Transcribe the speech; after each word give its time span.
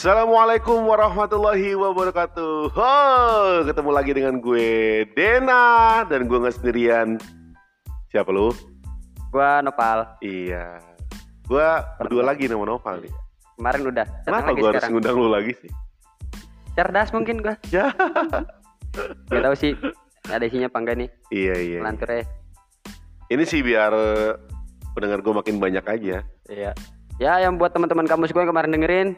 Assalamualaikum 0.00 0.88
warahmatullahi 0.88 1.76
wabarakatuh. 1.76 2.72
Oh, 2.72 3.60
ketemu 3.68 3.90
lagi 3.92 4.16
dengan 4.16 4.40
gue 4.40 5.04
Dena 5.12 6.08
dan 6.08 6.24
gue 6.24 6.40
nggak 6.40 6.56
sendirian. 6.56 7.20
Siapa 8.08 8.32
lu? 8.32 8.48
Gua 9.28 9.60
Nopal. 9.60 10.08
Iya. 10.24 10.80
Gue 11.44 11.68
berdua 12.00 12.32
lagi 12.32 12.48
nama 12.48 12.64
Noval 12.64 13.04
nih. 13.04 13.12
Kemarin 13.60 13.82
udah. 13.92 14.06
Kenapa 14.24 14.56
gue 14.56 14.68
harus 14.72 14.88
ngundang 14.88 15.16
lu 15.20 15.28
lagi 15.28 15.52
sih? 15.60 15.68
Cerdas 16.72 17.12
mungkin 17.12 17.44
gua. 17.44 17.60
Ya. 17.68 17.92
Gak 19.28 19.44
tahu 19.52 19.56
sih 19.60 19.76
ada 20.32 20.48
isinya 20.48 20.72
apa 20.72 20.80
enggak 20.80 20.96
nih. 20.96 21.08
Iya 21.28 21.54
iya. 21.60 21.80
Lantur 21.84 22.08
ya. 22.08 22.24
Ini 23.28 23.44
sih 23.44 23.60
biar 23.60 23.92
eh, 23.92 24.32
pendengar 24.96 25.20
gue 25.20 25.34
makin 25.44 25.60
banyak 25.60 25.84
aja. 25.84 26.24
Iya. 26.48 26.72
Ya 27.20 27.36
yang 27.36 27.60
buat 27.60 27.76
teman-teman 27.76 28.08
kamu 28.08 28.32
semua 28.32 28.48
yang 28.48 28.52
kemarin 28.56 28.72
dengerin, 28.72 29.08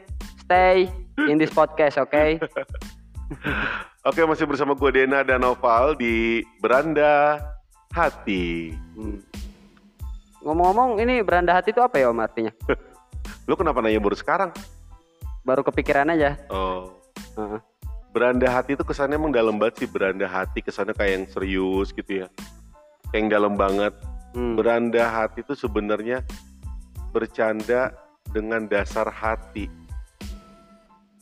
stay 0.45 0.91
in 1.29 1.39
this 1.39 1.51
podcast, 1.51 1.97
oke? 1.99 2.39
Oke 4.03 4.19
masih 4.27 4.43
bersama 4.43 4.75
gue 4.75 4.91
Dena 4.91 5.23
dan 5.23 5.39
Noval 5.41 5.95
di 5.95 6.43
Beranda 6.59 7.39
Hati. 7.95 8.75
Hmm. 8.93 9.23
Ngomong-ngomong 10.43 10.99
ini 10.99 11.23
beranda 11.23 11.55
hati 11.55 11.71
itu 11.71 11.79
apa 11.79 12.03
ya 12.03 12.11
Om 12.11 12.19
artinya? 12.19 12.51
Lu 13.47 13.55
kenapa 13.55 13.79
nanya 13.79 14.03
baru 14.03 14.19
sekarang? 14.19 14.51
Baru 15.47 15.63
kepikiran 15.63 16.11
aja. 16.11 16.35
Oh. 16.51 16.99
Heeh. 17.39 17.63
Beranda 18.11 18.51
hati 18.51 18.75
itu 18.75 18.83
kesannya 18.83 19.15
emang 19.15 19.31
dalam 19.31 19.55
banget 19.55 19.81
sih 19.81 19.89
beranda 19.89 20.27
hati 20.27 20.59
kesannya 20.59 20.93
kayak 20.93 21.11
yang 21.15 21.25
serius 21.31 21.95
gitu 21.95 22.21
ya 22.21 22.27
kayak 23.09 23.19
yang 23.25 23.29
dalam 23.31 23.53
banget 23.55 23.93
Hmm. 24.33 24.57
beranda 24.57 25.05
hati 25.13 25.45
itu 25.45 25.53
sebenarnya 25.53 26.25
bercanda 27.13 27.93
dengan 28.33 28.65
dasar 28.65 29.05
hati 29.05 29.69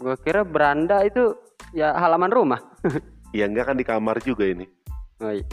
Gua 0.02 0.18
kira 0.18 0.42
beranda 0.42 1.06
itu 1.06 1.38
ya 1.72 1.94
halaman 1.94 2.34
rumah. 2.34 2.60
ya 3.38 3.46
enggak 3.46 3.70
kan 3.72 3.78
di 3.78 3.86
kamar 3.86 4.18
juga 4.20 4.44
ini 4.44 4.66
Oh, 5.22 5.30
iya. 5.30 5.46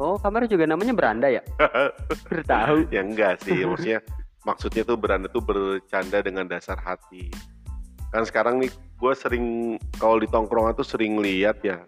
oh 0.00 0.16
kamar 0.16 0.48
juga 0.48 0.64
namanya 0.64 0.96
beranda 0.96 1.28
ya? 1.28 1.44
Baru 2.26 2.42
tahu. 2.42 2.76
ya 2.88 3.04
enggak 3.04 3.44
sih 3.44 3.62
maksudnya 3.62 4.00
maksudnya 4.42 4.82
tuh 4.82 4.96
beranda 4.96 5.28
tuh 5.28 5.44
bercanda 5.44 6.18
dengan 6.18 6.48
dasar 6.48 6.80
hati 6.80 7.28
kan 8.10 8.24
sekarang 8.24 8.58
nih 8.58 8.72
gue 8.72 9.12
sering 9.14 9.46
kalau 9.94 10.16
di 10.16 10.26
tongkrongan 10.26 10.72
tuh 10.72 10.82
sering 10.82 11.20
lihat 11.20 11.60
ya 11.60 11.84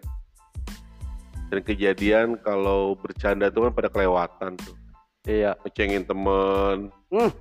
sering 1.49 1.65
kejadian 1.65 2.37
kalau 2.39 2.93
bercanda 2.95 3.49
tuh 3.49 3.67
kan 3.67 3.73
pada 3.73 3.89
kelewatan 3.89 4.53
tuh 4.55 4.77
Iya. 5.23 5.57
ngecengin 5.63 6.03
temen 6.03 6.93
Hmm. 7.09 7.31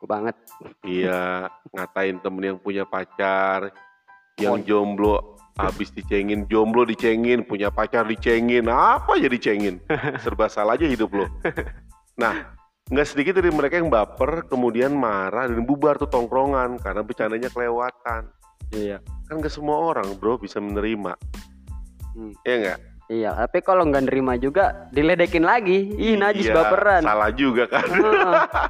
Banget. 0.00 0.32
Iya, 0.80 1.48
ngatain 1.70 2.16
temen 2.18 2.40
yang 2.42 2.56
punya 2.56 2.82
pacar, 2.82 3.68
yang 4.40 4.64
jomblo 4.64 5.36
habis 5.60 5.92
dicengin, 5.92 6.48
jomblo 6.48 6.88
dicengin, 6.88 7.44
punya 7.44 7.68
pacar 7.68 8.08
dicengin, 8.08 8.64
apa 8.72 9.20
aja 9.20 9.28
dicengin, 9.28 9.76
serba 10.24 10.48
salah 10.48 10.74
aja 10.74 10.88
hidup 10.88 11.12
lo. 11.12 11.28
Nah, 12.16 12.56
nggak 12.88 13.06
sedikit 13.06 13.36
dari 13.36 13.52
mereka 13.52 13.76
yang 13.76 13.92
baper, 13.92 14.48
kemudian 14.48 14.96
marah 14.96 15.46
dan 15.52 15.60
bubar 15.68 16.00
tuh 16.00 16.08
tongkrongan 16.08 16.80
karena 16.80 17.04
bercandanya 17.04 17.52
kelewatan. 17.52 18.32
Iya. 18.72 19.04
Kan 19.28 19.44
gak 19.44 19.52
semua 19.52 19.78
orang 19.94 20.16
bro 20.16 20.40
bisa 20.40 20.62
menerima, 20.62 21.14
Hmm. 22.16 22.34
ya 22.42 22.54
nggak? 22.56 22.78
Iya, 23.10 23.34
tapi 23.34 23.58
kalau 23.66 23.90
nggak 23.90 24.06
nerima 24.06 24.38
juga 24.38 24.86
diledekin 24.94 25.42
lagi. 25.42 25.90
Ih, 25.98 26.14
najis 26.14 26.46
Iya, 26.46 26.54
baperan. 26.54 27.02
Salah 27.02 27.30
juga 27.34 27.66
kan? 27.66 27.82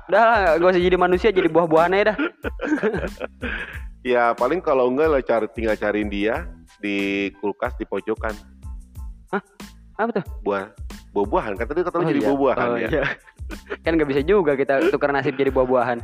Udah 0.09 0.23
lah, 0.25 0.39
gak 0.57 0.71
usah 0.73 0.81
jadi 0.81 0.97
manusia, 0.97 1.29
jadi 1.29 1.53
buah-buahan 1.53 1.93
aja 1.93 2.05
dah. 2.13 2.17
ya 4.01 4.33
paling 4.33 4.59
kalau 4.59 4.89
enggak 4.89 5.09
lah 5.09 5.21
cari 5.21 5.47
tinggal 5.51 5.77
cariin 5.77 6.09
dia 6.09 6.49
di 6.79 7.29
kulkas 7.39 7.77
di 7.77 7.85
pojokan 7.85 8.33
Apa 9.95 10.11
tuh? 10.17 10.25
buah 10.41 10.73
buah-buahan 11.13 11.53
kan 11.55 11.67
tadi 11.67 11.83
kata 11.83 11.97
Oh, 11.99 12.07
jadi 12.07 12.19
iya. 12.19 12.27
buah-buahan 12.27 12.67
Oh, 12.67 12.77
ya. 12.79 12.89
iya. 12.89 13.05
kan 13.85 13.93
nggak 13.99 14.09
bisa 14.09 14.23
juga 14.23 14.55
kita 14.55 14.89
tukar 14.89 15.11
nasib 15.11 15.35
jadi 15.35 15.51
buah-buahan. 15.51 15.99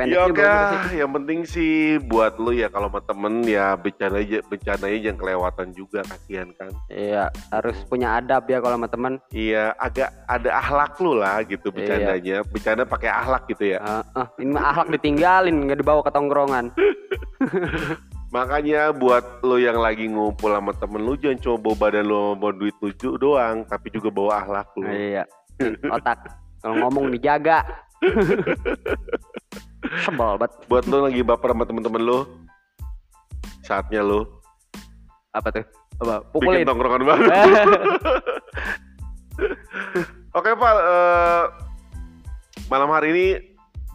Pendek 0.00 0.32
Ya 0.32 0.56
sih. 0.88 0.96
yang 0.96 1.12
penting 1.12 1.40
sih 1.44 1.72
buat 2.00 2.40
lu 2.40 2.56
ya 2.56 2.72
kalau 2.72 2.88
sama 2.88 3.04
temen 3.04 3.44
ya 3.44 3.76
bencana 3.76 4.16
aja 4.16 4.40
bencananya 4.42 4.98
jangan 4.98 5.18
kelewatan 5.20 5.68
juga 5.72 6.00
kasihan 6.02 6.48
kan. 6.56 6.72
Iya, 6.88 7.28
harus 7.52 7.76
punya 7.84 8.16
adab 8.16 8.48
ya 8.48 8.58
kalau 8.58 8.80
sama 8.80 8.88
teman. 8.88 9.12
Iya, 9.28 9.76
agak 9.76 10.08
ada 10.24 10.50
ahlak 10.56 10.96
lu 10.98 11.12
lah 11.14 11.44
gitu 11.44 11.68
Iya. 11.68 11.74
bercandanya. 11.76 12.36
Bercanda 12.42 12.82
pakai 12.84 13.10
ahlak 13.12 13.44
gitu 13.46 13.76
ya. 13.76 13.78
Heeh, 13.78 14.26
ini 14.40 14.50
mah 14.50 14.64
akhlak 14.72 14.88
ditinggalin, 14.90 15.56
nggak 15.68 15.78
dibawa 15.78 16.00
ke 16.00 16.10
tongkrongan. 16.10 16.64
Makanya 18.30 18.94
buat 18.94 19.42
lu 19.42 19.58
yang 19.58 19.76
lagi 19.76 20.06
ngumpul 20.06 20.54
sama 20.54 20.70
temen 20.72 21.02
lu 21.02 21.12
jangan 21.14 21.38
cuma 21.40 21.56
bawa 21.60 21.76
badan 21.76 22.06
sama 22.06 22.32
bawa 22.38 22.52
duit 22.54 22.76
tujuh 22.78 23.18
doang, 23.18 23.66
tapi 23.66 23.90
juga 23.90 24.08
bawa 24.08 24.40
ahlak 24.40 24.68
lu. 24.78 24.86
Iya. 24.86 25.28
Otak. 25.84 26.24
Kalau 26.62 26.76
ngomong 26.78 27.10
dijaga. 27.10 27.60
Sebel 29.90 30.38
banget. 30.38 30.52
Buat 30.66 30.84
lu 30.86 31.02
lagi 31.02 31.20
baper 31.20 31.50
sama 31.50 31.64
temen-temen 31.66 31.98
lu, 32.00 32.18
saatnya 33.60 34.00
lu 34.00 34.22
Apa 35.30 35.50
tuh? 35.50 35.66
Apa? 35.98 36.22
bikin 36.26 36.30
Pukulin. 36.32 36.66
tongkrongan 36.66 37.02
baru. 37.04 37.22
Oke 40.30 40.50
Pak, 40.54 40.74
eh, 40.76 41.44
malam 42.66 42.88
hari 42.88 43.08
ini 43.10 43.26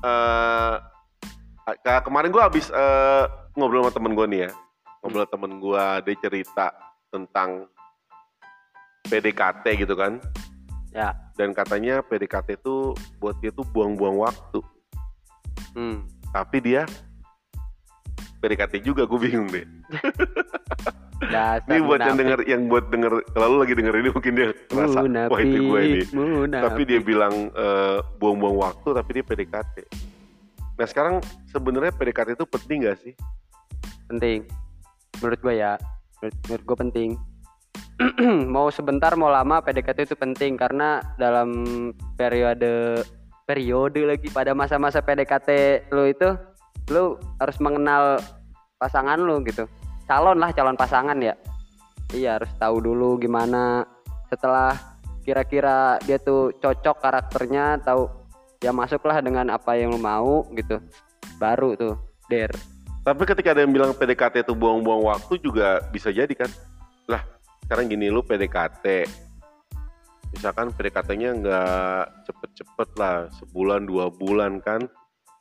eh 0.02 0.74
ke- 1.80 2.04
kemarin 2.04 2.30
gue 2.30 2.44
habis 2.44 2.68
eh, 2.70 3.24
ngobrol 3.56 3.88
sama 3.88 3.96
temen 3.96 4.14
gue 4.14 4.26
nih 4.28 4.40
ya, 4.46 4.52
ngobrol 5.00 5.24
sama 5.24 5.32
temen 5.32 5.52
gue 5.58 5.84
dia 6.04 6.16
cerita 6.20 6.68
tentang 7.10 7.72
PDKT 9.06 9.66
gitu 9.80 9.96
kan, 9.96 10.18
ya. 10.92 11.14
dan 11.38 11.54
katanya 11.54 12.02
PDKT 12.02 12.60
itu 12.60 12.92
buat 13.18 13.38
dia 13.40 13.50
tuh 13.50 13.64
buang-buang 13.70 14.18
waktu, 14.20 14.60
Hmm. 15.76 16.08
tapi 16.32 16.64
dia 16.64 16.88
PDKT 18.40 18.86
juga 18.86 19.10
gue 19.10 19.20
bingung 19.20 19.50
deh. 19.50 19.66
Dasar 21.26 21.64
Ini 21.66 21.82
buat 21.82 21.98
yang 21.98 22.14
munafik. 22.14 22.20
denger, 22.22 22.40
yang 22.46 22.62
buat 22.68 22.86
denger, 22.92 23.12
kalau 23.34 23.48
lu 23.50 23.58
lagi 23.64 23.74
denger 23.74 23.96
ini 23.98 24.10
mungkin 24.12 24.34
dia 24.36 24.50
ngerasa, 24.70 25.00
wah 25.32 25.40
itu 25.42 25.58
gue 25.64 25.80
ini. 25.82 26.00
munafik. 26.14 26.64
tapi 26.70 26.82
dia 26.86 27.00
bilang 27.02 27.34
eh, 27.56 27.98
buang-buang 28.20 28.58
waktu 28.60 28.88
tapi 28.94 29.10
dia 29.16 29.24
PDKT 29.24 29.76
nah 30.76 30.84
sekarang 30.84 31.24
sebenarnya 31.48 31.96
PDKT 31.96 32.36
itu 32.36 32.46
penting 32.46 32.78
gak 32.84 33.00
sih 33.00 33.14
penting 34.12 34.44
menurut 35.24 35.40
gue 35.40 35.56
ya 35.56 35.80
menurut, 36.20 36.36
menurut 36.46 36.64
gue 36.68 36.78
penting 36.84 37.10
mau 38.54 38.68
sebentar 38.68 39.16
mau 39.16 39.32
lama 39.32 39.64
PDKT 39.64 40.12
itu 40.12 40.16
penting 40.20 40.60
karena 40.60 41.00
dalam 41.16 41.50
periode 42.20 43.02
periode 43.46 44.02
lagi 44.04 44.28
pada 44.34 44.58
masa-masa 44.58 45.00
PDKT 45.00 45.50
lu 45.94 46.10
itu 46.10 46.34
lu 46.90 47.18
harus 47.38 47.58
mengenal 47.62 48.18
pasangan 48.82 49.22
lu 49.22 49.42
gitu. 49.46 49.70
Calon 50.06 50.38
lah 50.38 50.54
calon 50.54 50.78
pasangan 50.78 51.18
ya. 51.18 51.34
Iya 52.14 52.42
harus 52.42 52.52
tahu 52.58 52.82
dulu 52.82 53.18
gimana. 53.22 53.86
Setelah 54.30 54.74
kira-kira 55.26 55.98
dia 56.06 56.22
tuh 56.22 56.54
cocok 56.62 57.02
karakternya 57.02 57.82
tahu 57.82 58.10
ya 58.62 58.70
masuklah 58.74 59.22
dengan 59.22 59.54
apa 59.54 59.78
yang 59.78 59.94
lu 59.94 60.02
mau 60.02 60.46
gitu. 60.54 60.82
Baru 61.38 61.74
tuh 61.78 61.98
der. 62.30 62.54
Tapi 63.06 63.22
ketika 63.30 63.54
ada 63.54 63.62
yang 63.62 63.74
bilang 63.74 63.94
PDKT 63.94 64.50
itu 64.50 64.54
buang-buang 64.58 65.06
waktu 65.06 65.38
juga 65.38 65.86
bisa 65.94 66.10
jadi 66.10 66.34
kan? 66.34 66.50
Lah 67.06 67.22
sekarang 67.66 67.90
gini 67.90 68.10
lu 68.10 68.26
PDKT 68.26 69.06
misalkan 70.36 70.68
PDKT-nya 70.76 71.30
nggak 71.40 72.04
cepet-cepet 72.28 72.90
lah 73.00 73.32
sebulan 73.40 73.88
dua 73.88 74.12
bulan 74.12 74.60
kan. 74.60 74.84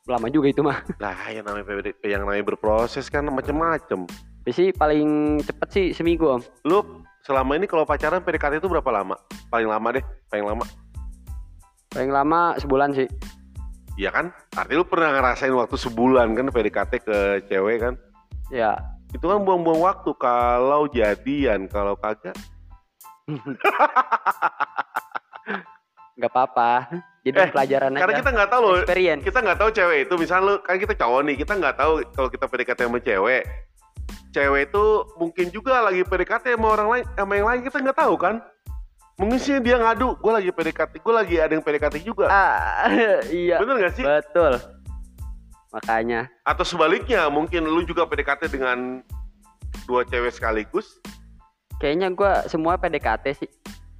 Lama 0.07 0.31
juga 0.31 0.47
itu 0.49 0.63
mah. 0.63 0.79
Lah 1.03 1.27
yang 1.29 1.43
namanya 1.43 1.67
PDKT 1.67 2.03
yang 2.07 2.23
namanya 2.23 2.47
berproses 2.47 3.11
kan 3.11 3.27
macem-macem. 3.27 4.07
Sih 4.47 4.71
paling 4.71 5.41
cepet 5.43 5.67
sih 5.73 5.85
seminggu 5.91 6.39
om. 6.39 6.41
Lu 6.63 7.03
selama 7.27 7.59
ini 7.59 7.67
kalau 7.67 7.83
pacaran 7.83 8.23
PDKT 8.23 8.63
itu 8.63 8.71
berapa 8.71 8.87
lama? 8.93 9.19
Paling 9.51 9.67
lama 9.67 9.87
deh 9.99 10.05
paling 10.31 10.45
lama. 10.47 10.65
Paling 11.91 12.11
lama 12.13 12.55
sebulan 12.61 12.95
sih. 12.95 13.09
Iya 13.95 14.11
kan? 14.11 14.31
Artinya 14.55 14.83
lu 14.83 14.87
pernah 14.87 15.09
ngerasain 15.15 15.55
waktu 15.55 15.75
sebulan 15.79 16.35
kan 16.35 16.47
PDKT 16.51 16.93
ke 17.03 17.17
cewek 17.51 17.77
kan? 17.83 17.93
ya 18.53 18.77
Itu 19.15 19.31
kan 19.31 19.41
buang-buang 19.41 19.79
waktu 19.79 20.11
kalau 20.19 20.91
jadian, 20.91 21.71
kalau 21.71 21.95
kagak 21.95 22.35
nggak 26.15 26.31
apa-apa 26.31 26.87
jadi 27.25 27.37
Eh, 27.41 27.49
pelajaran 27.49 27.89
karena 27.97 28.13
aja 28.13 28.21
kita 28.21 28.31
nggak 28.37 28.49
tahu 28.53 28.61
loh. 28.61 28.77
experience 28.85 29.23
Kita 29.25 29.39
nggak 29.41 29.57
tahu 29.57 29.69
cewek 29.73 29.99
itu, 30.05 30.13
misalnya 30.13 30.45
lu 30.45 30.53
kan 30.61 30.77
kita 30.77 30.93
cowok 30.93 31.21
nih, 31.25 31.35
kita 31.41 31.53
nggak 31.57 31.75
tahu 31.75 31.93
kalau 32.13 32.29
kita 32.29 32.45
PDKT 32.45 32.79
sama 32.85 32.99
cewek. 33.01 33.43
Cewek 34.29 34.61
itu 34.69 34.83
mungkin 35.17 35.45
juga 35.49 35.81
lagi 35.81 36.05
PDKT 36.05 36.53
sama 36.53 36.67
orang 36.77 36.87
lain, 36.93 37.05
sama 37.17 37.33
yang 37.33 37.47
lain 37.49 37.61
kita 37.65 37.77
nggak 37.81 37.97
tahu 37.97 38.13
kan? 38.21 38.35
Mungkin 39.17 39.39
sih 39.41 39.57
dia 39.57 39.81
ngadu, 39.81 40.13
gue 40.21 40.31
lagi 40.31 40.51
PDKT, 40.53 41.01
gue 41.01 41.13
lagi 41.17 41.35
ada 41.41 41.51
yang 41.57 41.65
PDKT 41.65 41.95
juga. 42.05 42.29
ah 42.29 42.85
iya 43.33 43.57
Bener 43.57 43.89
gak 43.89 43.93
sih? 43.97 44.05
betul 44.05 44.61
makanya 45.73 46.29
Atau 46.45 46.61
sebaliknya, 46.63 47.25
mungkin 47.33 47.65
lu 47.65 47.81
juga 47.83 48.05
PDKT 48.05 48.53
dengan 48.53 49.01
dua 49.89 50.05
cewek 50.05 50.29
sekaligus. 50.29 51.01
Kayaknya 51.81 52.11
gua 52.11 52.45
semua 52.47 52.79
PDKT 52.79 53.25
sih 53.35 53.49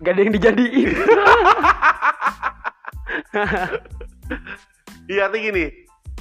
gak 0.04 0.14
ada 0.16 0.22
yang 0.22 0.34
dijadiin 0.34 0.90
Iya, 5.06 5.30
artinya 5.30 5.54
gini. 5.54 5.66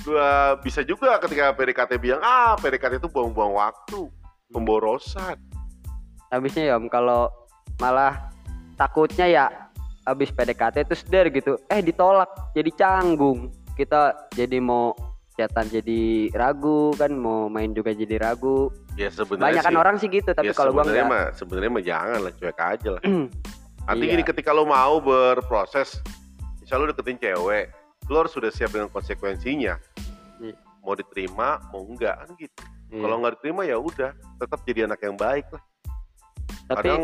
Dua, 0.05 0.61
bisa 0.61 0.85
juga 0.85 1.17
ketika 1.17 1.57
PDKT 1.57 1.97
bilang, 1.97 2.21
ah 2.21 2.53
PDKT 2.61 3.01
itu 3.01 3.09
buang-buang 3.09 3.57
waktu. 3.57 4.13
Pemborosan. 4.53 5.41
habisnya 6.29 6.67
ya 6.67 6.75
om 6.75 6.91
kalau 6.91 7.31
malah 7.79 8.29
takutnya 8.75 9.27
ya 9.31 9.45
habis 10.03 10.35
PDKT 10.35 10.83
terus 10.83 11.07
der 11.07 11.31
gitu 11.31 11.55
eh 11.71 11.79
ditolak 11.79 12.27
jadi 12.59 12.71
canggung 12.75 13.55
kita 13.79 14.31
jadi 14.35 14.59
mau 14.59 14.99
chatan 15.39 15.71
jadi 15.71 16.35
ragu 16.35 16.91
kan 16.99 17.15
mau 17.15 17.47
main 17.47 17.71
juga 17.71 17.95
jadi 17.95 18.19
ragu 18.19 18.71
Ya 18.95 19.11
sebenarnya 19.11 19.59
banyak 19.59 19.65
kan 19.67 19.75
sih. 19.75 19.81
orang 19.83 19.97
sih 19.99 20.09
gitu 20.09 20.31
tapi 20.31 20.51
ya, 20.51 20.55
kalau 20.55 20.71
gua 20.71 20.87
enggak 20.87 21.07
mah 21.11 21.25
sebenarnya 21.35 21.71
mah 21.75 21.83
jangan 21.83 22.19
lah 22.23 22.33
cuek 22.35 22.61
aja 22.63 22.89
lah. 22.95 23.03
Artinya 23.91 24.07
Iya. 24.07 24.15
gini 24.17 24.25
ketika 24.25 24.51
lo 24.55 24.65
mau 24.65 25.03
berproses, 25.03 25.99
misal 26.63 26.81
lo 26.81 26.89
deketin 26.89 27.19
cewek, 27.19 27.75
lo 28.07 28.17
harus 28.23 28.33
sudah 28.33 28.55
siap 28.55 28.71
dengan 28.71 28.87
konsekuensinya. 28.95 29.75
Iya. 30.39 30.55
Mau 30.87 30.95
diterima, 30.95 31.59
mau 31.75 31.83
enggak 31.83 32.23
kan 32.23 32.29
gitu. 32.39 32.63
Iya. 32.95 33.03
Kalau 33.03 33.17
nggak 33.19 33.33
diterima 33.41 33.63
ya 33.67 33.77
udah, 33.83 34.11
tetap 34.39 34.63
jadi 34.63 34.87
anak 34.87 35.03
yang 35.03 35.19
baik 35.19 35.47
lah. 35.51 35.63
tapi 36.65 36.89
Kadang 36.89 37.03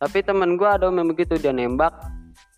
tapi 0.00 0.18
temen 0.24 0.56
gua 0.56 0.80
ada 0.80 0.88
yang 0.88 1.06
begitu 1.12 1.36
dia 1.36 1.52
nembak 1.52 1.92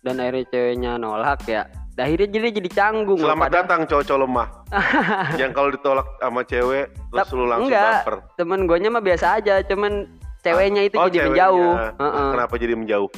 dan 0.07 0.23
akhirnya 0.23 0.47
ceweknya 0.47 0.91
nolak 0.95 1.43
ya 1.45 1.67
akhirnya 1.95 2.25
jadi 2.27 2.47
jadi 2.53 2.69
canggung 2.71 3.17
selamat 3.17 3.45
padahal 3.45 3.63
datang 3.63 3.81
cowok-cowok 3.85 4.21
lemah. 4.25 4.47
yang 5.41 5.51
kalau 5.51 5.69
ditolak 5.69 6.07
sama 6.17 6.41
cewek 6.41 6.85
terus 6.89 7.29
lu 7.31 7.45
langsung 7.45 7.69
enggak. 7.69 7.93
baper. 8.01 8.15
temen 8.33 8.59
guanya 8.65 8.89
mah 8.89 9.03
biasa 9.03 9.25
aja 9.37 9.61
cuman 9.61 9.93
ceweknya 10.39 10.81
itu 10.83 10.95
Oh, 10.95 11.05
jadi 11.05 11.23
ceweknya. 11.23 11.47
menjauh 11.47 11.73
Heeh. 11.95 12.29
Kenapa 12.31 12.53
jadi 12.55 12.73
menjauh? 12.75 13.09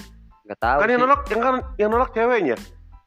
nggak 0.46 0.60
tahu 0.60 0.78
kan 0.78 0.86
yang 0.86 0.94
sih. 0.94 1.06
nolak 1.06 1.22
yang 1.26 1.42
kan 1.42 1.56
yang 1.76 1.90
nolak 1.90 2.10
ceweknya. 2.12 2.56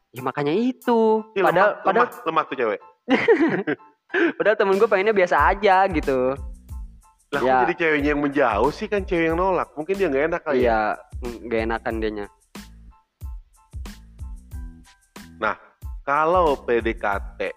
ya 0.09 0.21
makanya 0.21 0.51
itu 0.51 1.21
Ih, 1.31 1.39
padahal 1.39 1.69
lemah, 1.71 1.85
padahal 1.85 2.07
lemah, 2.09 2.25
lemah 2.25 2.43
tuh 2.43 2.55
cewek. 2.57 2.79
padahal 4.37 4.57
temen 4.57 4.75
gue 4.75 4.87
pengennya 4.87 5.13
biasa 5.13 5.35
aja 5.47 5.75
gitu 5.87 6.33
Lah 7.29 7.39
Ya. 7.39 7.61
jadi 7.61 7.73
ceweknya 7.77 8.09
yang 8.09 8.21
menjauh 8.21 8.71
sih 8.71 8.89
kan 8.89 9.05
cewek 9.05 9.29
yang 9.29 9.37
nolak. 9.37 9.69
Mungkin 9.77 9.93
dia 9.93 10.09
nggak 10.09 10.25
enak 10.27 10.41
kali 10.41 10.57
ya. 10.57 10.65
iya 10.65 10.81
mm, 11.21 11.45
gak 11.45 11.61
enakan 11.63 11.93
dianya 12.01 12.25
Kalau 16.09 16.57
PDKT, 16.65 17.53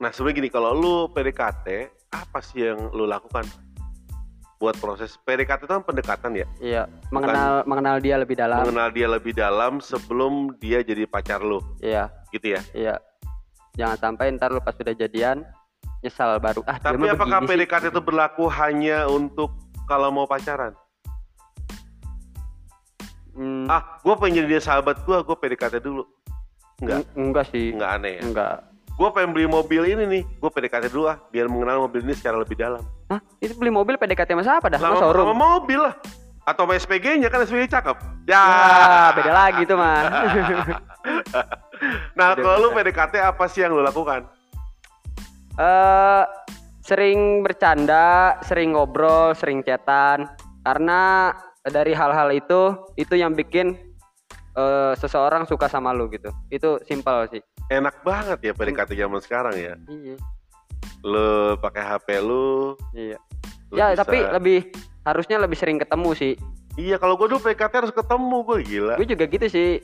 nah 0.00 0.08
sebenarnya 0.08 0.40
gini, 0.40 0.48
kalau 0.48 0.72
lu 0.72 0.96
PDKT, 1.12 1.92
apa 2.16 2.40
sih 2.40 2.64
yang 2.64 2.88
lu 2.96 3.04
lakukan 3.04 3.44
buat 4.56 4.72
proses 4.80 5.20
PDKT 5.20 5.68
itu 5.68 5.68
kan 5.68 5.84
pendekatan 5.84 6.32
ya, 6.32 6.48
iya 6.64 6.82
mengenal 7.12 7.60
mengenal 7.68 8.00
dia 8.00 8.16
lebih 8.16 8.32
dalam 8.40 8.64
mengenal 8.64 8.88
dia 8.88 9.04
lebih 9.04 9.36
dalam 9.36 9.84
sebelum 9.84 10.56
dia 10.56 10.80
jadi 10.80 11.04
pacar 11.04 11.44
lu, 11.44 11.60
iya 11.84 12.08
gitu 12.32 12.56
ya. 12.56 12.60
iya 12.72 12.94
jangan 13.76 14.00
sampai 14.00 14.32
ntar 14.40 14.48
lu 14.48 14.64
pas 14.64 14.72
sudah 14.72 14.96
jadian 14.96 15.44
nyesal 16.00 16.40
baru 16.40 16.64
ah 16.64 16.80
Tapi 16.80 17.04
apakah 17.12 17.44
begini 17.44 17.68
sih. 17.68 17.68
PDKT 17.68 17.84
itu 17.92 18.00
berlaku 18.00 18.48
hanya 18.48 19.04
untuk 19.12 19.52
kalau 19.84 20.08
mau 20.08 20.24
pacaran? 20.24 20.72
Hmm, 23.36 23.68
Ah, 23.68 24.00
gue 24.00 24.14
pengen 24.16 24.48
jadi 24.48 24.62
sahabat 24.62 25.04
gue, 25.04 25.16
gue 25.20 25.36
PDKT 25.36 25.84
dulu. 25.84 26.08
Enggak, 26.82 26.98
eng- 27.02 27.10
enggak 27.30 27.44
sih 27.50 27.64
enggak 27.70 27.90
aneh 28.00 28.12
ya. 28.18 28.22
enggak 28.24 28.54
Gue 28.94 29.10
pengen 29.10 29.34
beli 29.34 29.50
mobil 29.50 29.82
ini 29.90 30.04
nih, 30.06 30.22
gue 30.22 30.50
PDKT 30.54 30.94
dulu 30.94 31.10
ah, 31.10 31.18
biar 31.34 31.50
mengenal 31.50 31.82
mobil 31.82 32.06
ini 32.06 32.14
secara 32.14 32.38
lebih 32.38 32.54
dalam. 32.54 32.78
Hah? 33.10 33.18
itu 33.42 33.50
beli 33.58 33.74
mobil 33.74 33.98
PDKT 33.98 34.38
sama 34.38 34.44
siapa 34.46 34.66
dah 34.70 34.78
Sama, 34.78 35.02
showroom 35.02 35.34
sama 35.34 35.46
mobil 35.58 35.82
lah. 35.82 35.94
Atau 36.46 36.68
SPG-nya 36.70 37.26
kan 37.26 37.42
SPG 37.42 37.74
cakep. 37.74 37.96
Ya. 38.30 38.38
Ah, 38.38 39.08
beda 39.10 39.32
lagi 39.34 39.66
tuh 39.66 39.74
mah 39.74 39.98
Nah, 42.14 42.28
Beda. 42.32 42.40
kalau 42.40 42.56
lu 42.62 42.68
PDKT 42.70 43.14
apa 43.18 43.44
sih 43.50 43.66
yang 43.66 43.74
lu 43.74 43.82
lakukan? 43.82 44.30
eh 45.54 46.24
sering 46.82 47.42
bercanda, 47.42 48.38
sering 48.42 48.74
ngobrol, 48.74 49.34
sering 49.34 49.62
chatan. 49.62 50.30
Karena 50.62 51.32
dari 51.64 51.92
hal-hal 51.92 52.30
itu, 52.30 52.78
itu 52.94 53.14
yang 53.16 53.32
bikin 53.32 53.74
eh, 54.54 54.92
seseorang 54.94 55.44
suka 55.44 55.66
sama 55.66 55.90
lu 55.90 56.06
gitu. 56.08 56.30
Itu 56.48 56.78
simpel 56.82 57.26
sih. 57.28 57.42
Enak 57.66 58.02
banget 58.02 58.38
ya 58.40 58.52
PDKT 58.52 58.94
zaman 58.94 59.20
sekarang 59.20 59.54
ya. 59.54 59.74
Iya. 59.86 60.16
Lu 61.02 61.54
pakai 61.58 61.82
HP 61.82 62.08
lu. 62.20 62.78
Iya. 62.92 63.18
lu 63.68 63.74
Ya, 63.74 63.90
bisa- 63.90 64.04
tapi 64.04 64.18
lebih 64.22 64.58
harusnya 65.02 65.36
lebih 65.36 65.56
sering 65.56 65.76
ketemu 65.76 66.10
sih. 66.14 66.34
Iya, 66.74 66.98
kalau 66.98 67.14
gue 67.14 67.26
dulu 67.26 67.38
PDKT 67.40 67.72
harus 67.76 67.92
ketemu, 67.92 68.36
gue 68.42 68.58
gila. 68.64 68.94
Gue 68.98 69.06
juga 69.06 69.24
gitu 69.26 69.46
sih. 69.46 69.78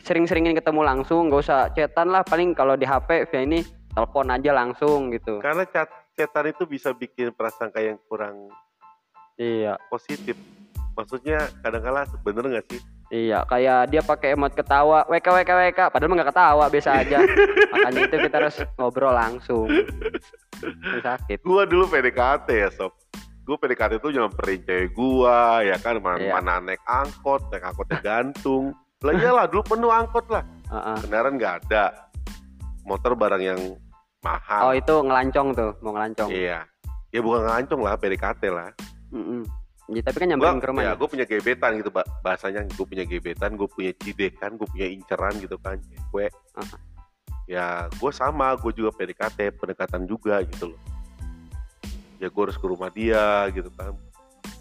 Sering-seringin 0.00 0.52
ketemu 0.52 0.84
langsung, 0.84 1.32
gak 1.32 1.40
usah 1.40 1.60
chatan 1.72 2.12
lah. 2.12 2.20
Paling 2.20 2.52
kalau 2.52 2.76
di 2.76 2.84
HP 2.84 3.24
via 3.24 3.40
ini 3.40 3.64
telepon 3.90 4.28
aja 4.28 4.52
langsung 4.52 5.08
gitu. 5.08 5.40
Karena 5.40 5.64
chat 5.64 5.88
chatan 6.12 6.52
itu 6.52 6.64
bisa 6.64 6.92
bikin 6.92 7.32
prasangka 7.32 7.80
yang 7.80 7.96
kurang 8.04 8.52
Iya. 9.34 9.80
positif. 9.88 10.36
Maksudnya 10.94 11.48
kadang-kala 11.58 12.04
bener 12.20 12.44
nggak 12.46 12.66
sih? 12.70 12.80
Iya, 13.14 13.46
kayak 13.46 13.94
dia 13.94 14.02
pakai 14.02 14.34
emot 14.34 14.58
ketawa, 14.58 15.06
WK 15.06 15.22
WK 15.22 15.50
WK, 15.54 15.80
padahal 15.86 16.10
mah 16.10 16.16
nggak 16.18 16.30
ketawa, 16.34 16.64
biasa 16.66 16.90
aja. 16.98 17.22
Makanya 17.70 18.00
itu 18.10 18.16
kita 18.26 18.36
harus 18.42 18.56
ngobrol 18.74 19.14
langsung. 19.14 19.70
Sakit. 20.98 21.38
Gua 21.46 21.62
dulu 21.62 21.86
PDKT 21.86 22.48
ya 22.50 22.68
sob. 22.74 22.90
Gue 23.44 23.54
PDKT 23.54 24.02
tuh 24.02 24.10
nyamperin 24.10 24.66
cewek 24.66 24.96
gua 24.96 25.62
ya 25.62 25.78
kan 25.78 26.00
mana, 26.02 26.18
Iya. 26.18 26.32
mana 26.34 26.58
naik 26.64 26.82
angkot, 26.88 27.54
naik 27.54 27.62
angkotnya 27.70 28.02
gantung. 28.02 28.74
Lah 29.04 29.12
iyalah 29.14 29.46
dulu 29.46 29.62
penuh 29.62 29.94
angkot 29.94 30.26
lah. 30.32 30.42
Heeh. 30.74 30.96
Kendaraan 31.06 31.38
nggak 31.38 31.54
ada. 31.68 32.10
Motor 32.82 33.14
barang 33.14 33.42
yang 33.44 33.60
Oh 33.60 34.24
mahal. 34.26 34.74
itu 34.74 34.94
ngelancong 35.04 35.52
tuh, 35.54 35.70
mau 35.84 35.92
ngelancong. 35.94 36.32
Iya. 36.32 36.64
Ya 37.12 37.20
bukan 37.22 37.46
ngelancong 37.46 37.80
lah 37.84 37.94
PDKT 37.94 38.42
lah. 38.50 38.72
Mm-mm. 39.14 39.46
Ya, 39.84 40.00
tapi 40.00 40.16
kan 40.16 40.32
Gua, 40.32 40.36
nyamperin 40.48 40.60
ke 40.64 40.68
rumah. 40.72 40.82
ya, 40.82 40.88
ya? 40.88 40.92
gue 40.96 41.08
punya 41.12 41.26
gebetan 41.28 41.70
gitu 41.76 41.90
ba- 41.92 42.08
bahasanya. 42.24 42.64
Gue 42.72 42.86
punya 42.88 43.04
gebetan, 43.04 43.60
gue 43.60 43.68
punya 43.68 43.92
cidekan, 44.00 44.56
gue 44.56 44.64
punya 44.64 44.88
inceran 44.88 45.34
gitu 45.36 45.56
kan. 45.60 45.76
Cewek. 45.76 46.32
Aha. 46.56 46.76
Ya 47.44 47.66
gue 47.92 48.12
sama, 48.16 48.56
gue 48.56 48.72
juga 48.72 48.96
PDKT, 48.96 49.60
pendekatan 49.60 50.08
juga 50.08 50.40
gitu 50.48 50.72
loh. 50.72 50.80
Ya 52.16 52.32
gue 52.32 52.42
harus 52.48 52.56
ke 52.56 52.64
rumah 52.64 52.88
dia 52.88 53.52
gitu 53.52 53.68
kan. 53.76 53.92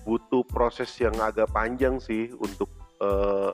Butuh 0.03 0.44
proses 0.44 0.92
yang 1.00 1.15
agak 1.24 1.48
panjang 1.56 2.03
sih 2.03 2.27
untuk 2.36 2.68
eh, 3.00 3.51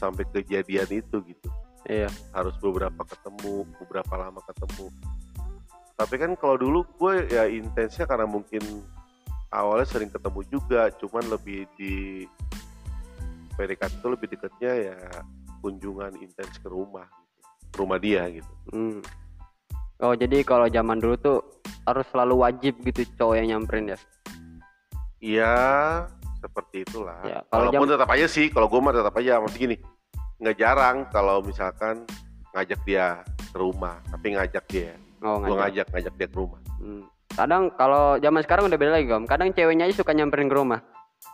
sampai 0.00 0.24
kejadian 0.32 0.88
itu 0.88 1.20
gitu. 1.28 1.48
Iya. 1.84 2.08
Harus 2.32 2.56
beberapa 2.56 3.04
ketemu, 3.04 3.68
beberapa 3.84 4.14
lama 4.16 4.40
ketemu. 4.48 4.88
Tapi 5.96 6.14
kan 6.16 6.32
kalau 6.40 6.56
dulu 6.56 6.88
gue 6.96 7.28
ya 7.28 7.44
intensnya 7.44 8.08
karena 8.08 8.24
mungkin 8.24 8.60
awalnya 9.56 9.88
sering 9.88 10.12
ketemu 10.12 10.40
juga, 10.52 10.92
cuman 11.00 11.24
lebih 11.32 11.64
di 11.80 12.24
PDKT 13.56 14.04
itu 14.04 14.08
lebih 14.12 14.28
dekatnya 14.28 14.72
ya 14.92 14.98
kunjungan 15.64 16.12
intens 16.20 16.60
ke 16.60 16.68
rumah, 16.68 17.08
gitu. 17.72 17.80
rumah 17.80 17.96
dia 17.96 18.28
gitu. 18.28 18.52
Hmm. 18.70 19.00
Oh 20.04 20.12
jadi 20.12 20.44
kalau 20.44 20.68
zaman 20.68 21.00
dulu 21.00 21.16
tuh 21.16 21.38
harus 21.88 22.04
selalu 22.12 22.44
wajib 22.44 22.76
gitu 22.84 23.08
cowok 23.16 23.34
yang 23.40 23.48
nyamperin 23.56 23.96
ya. 23.96 23.98
Iya, 25.16 25.56
seperti 26.44 26.84
itulah. 26.84 27.24
Ya, 27.24 27.40
kalau 27.48 27.72
Walaupun 27.72 27.88
tetap 27.96 28.08
aja 28.12 28.26
sih, 28.28 28.52
kalau 28.52 28.68
gue 28.68 28.80
mah 28.84 28.92
tetap 28.92 29.16
aja 29.16 29.40
masih 29.40 29.58
gini, 29.64 29.76
nggak 30.36 30.56
jarang 30.60 31.08
kalau 31.08 31.40
misalkan 31.40 32.04
ngajak 32.52 32.80
dia 32.84 33.24
ke 33.24 33.56
rumah, 33.56 33.96
tapi 34.12 34.36
ngajak 34.36 34.64
dia, 34.68 34.92
Oh 35.24 35.40
gue 35.40 35.48
ngajak. 35.48 35.56
ngajak 35.56 35.86
ngajak 35.96 36.14
dia 36.20 36.28
ke 36.28 36.36
rumah. 36.36 36.60
Hmm. 36.76 37.02
Kadang 37.36 37.68
kalau 37.70 38.16
zaman 38.16 38.40
sekarang 38.40 38.64
udah 38.66 38.78
beda 38.80 38.92
lagi 38.92 39.12
om. 39.12 39.28
Kadang 39.28 39.52
ceweknya 39.52 39.84
aja 39.84 39.94
suka 39.94 40.10
nyamperin 40.10 40.48
ke 40.48 40.56
rumah. 40.56 40.80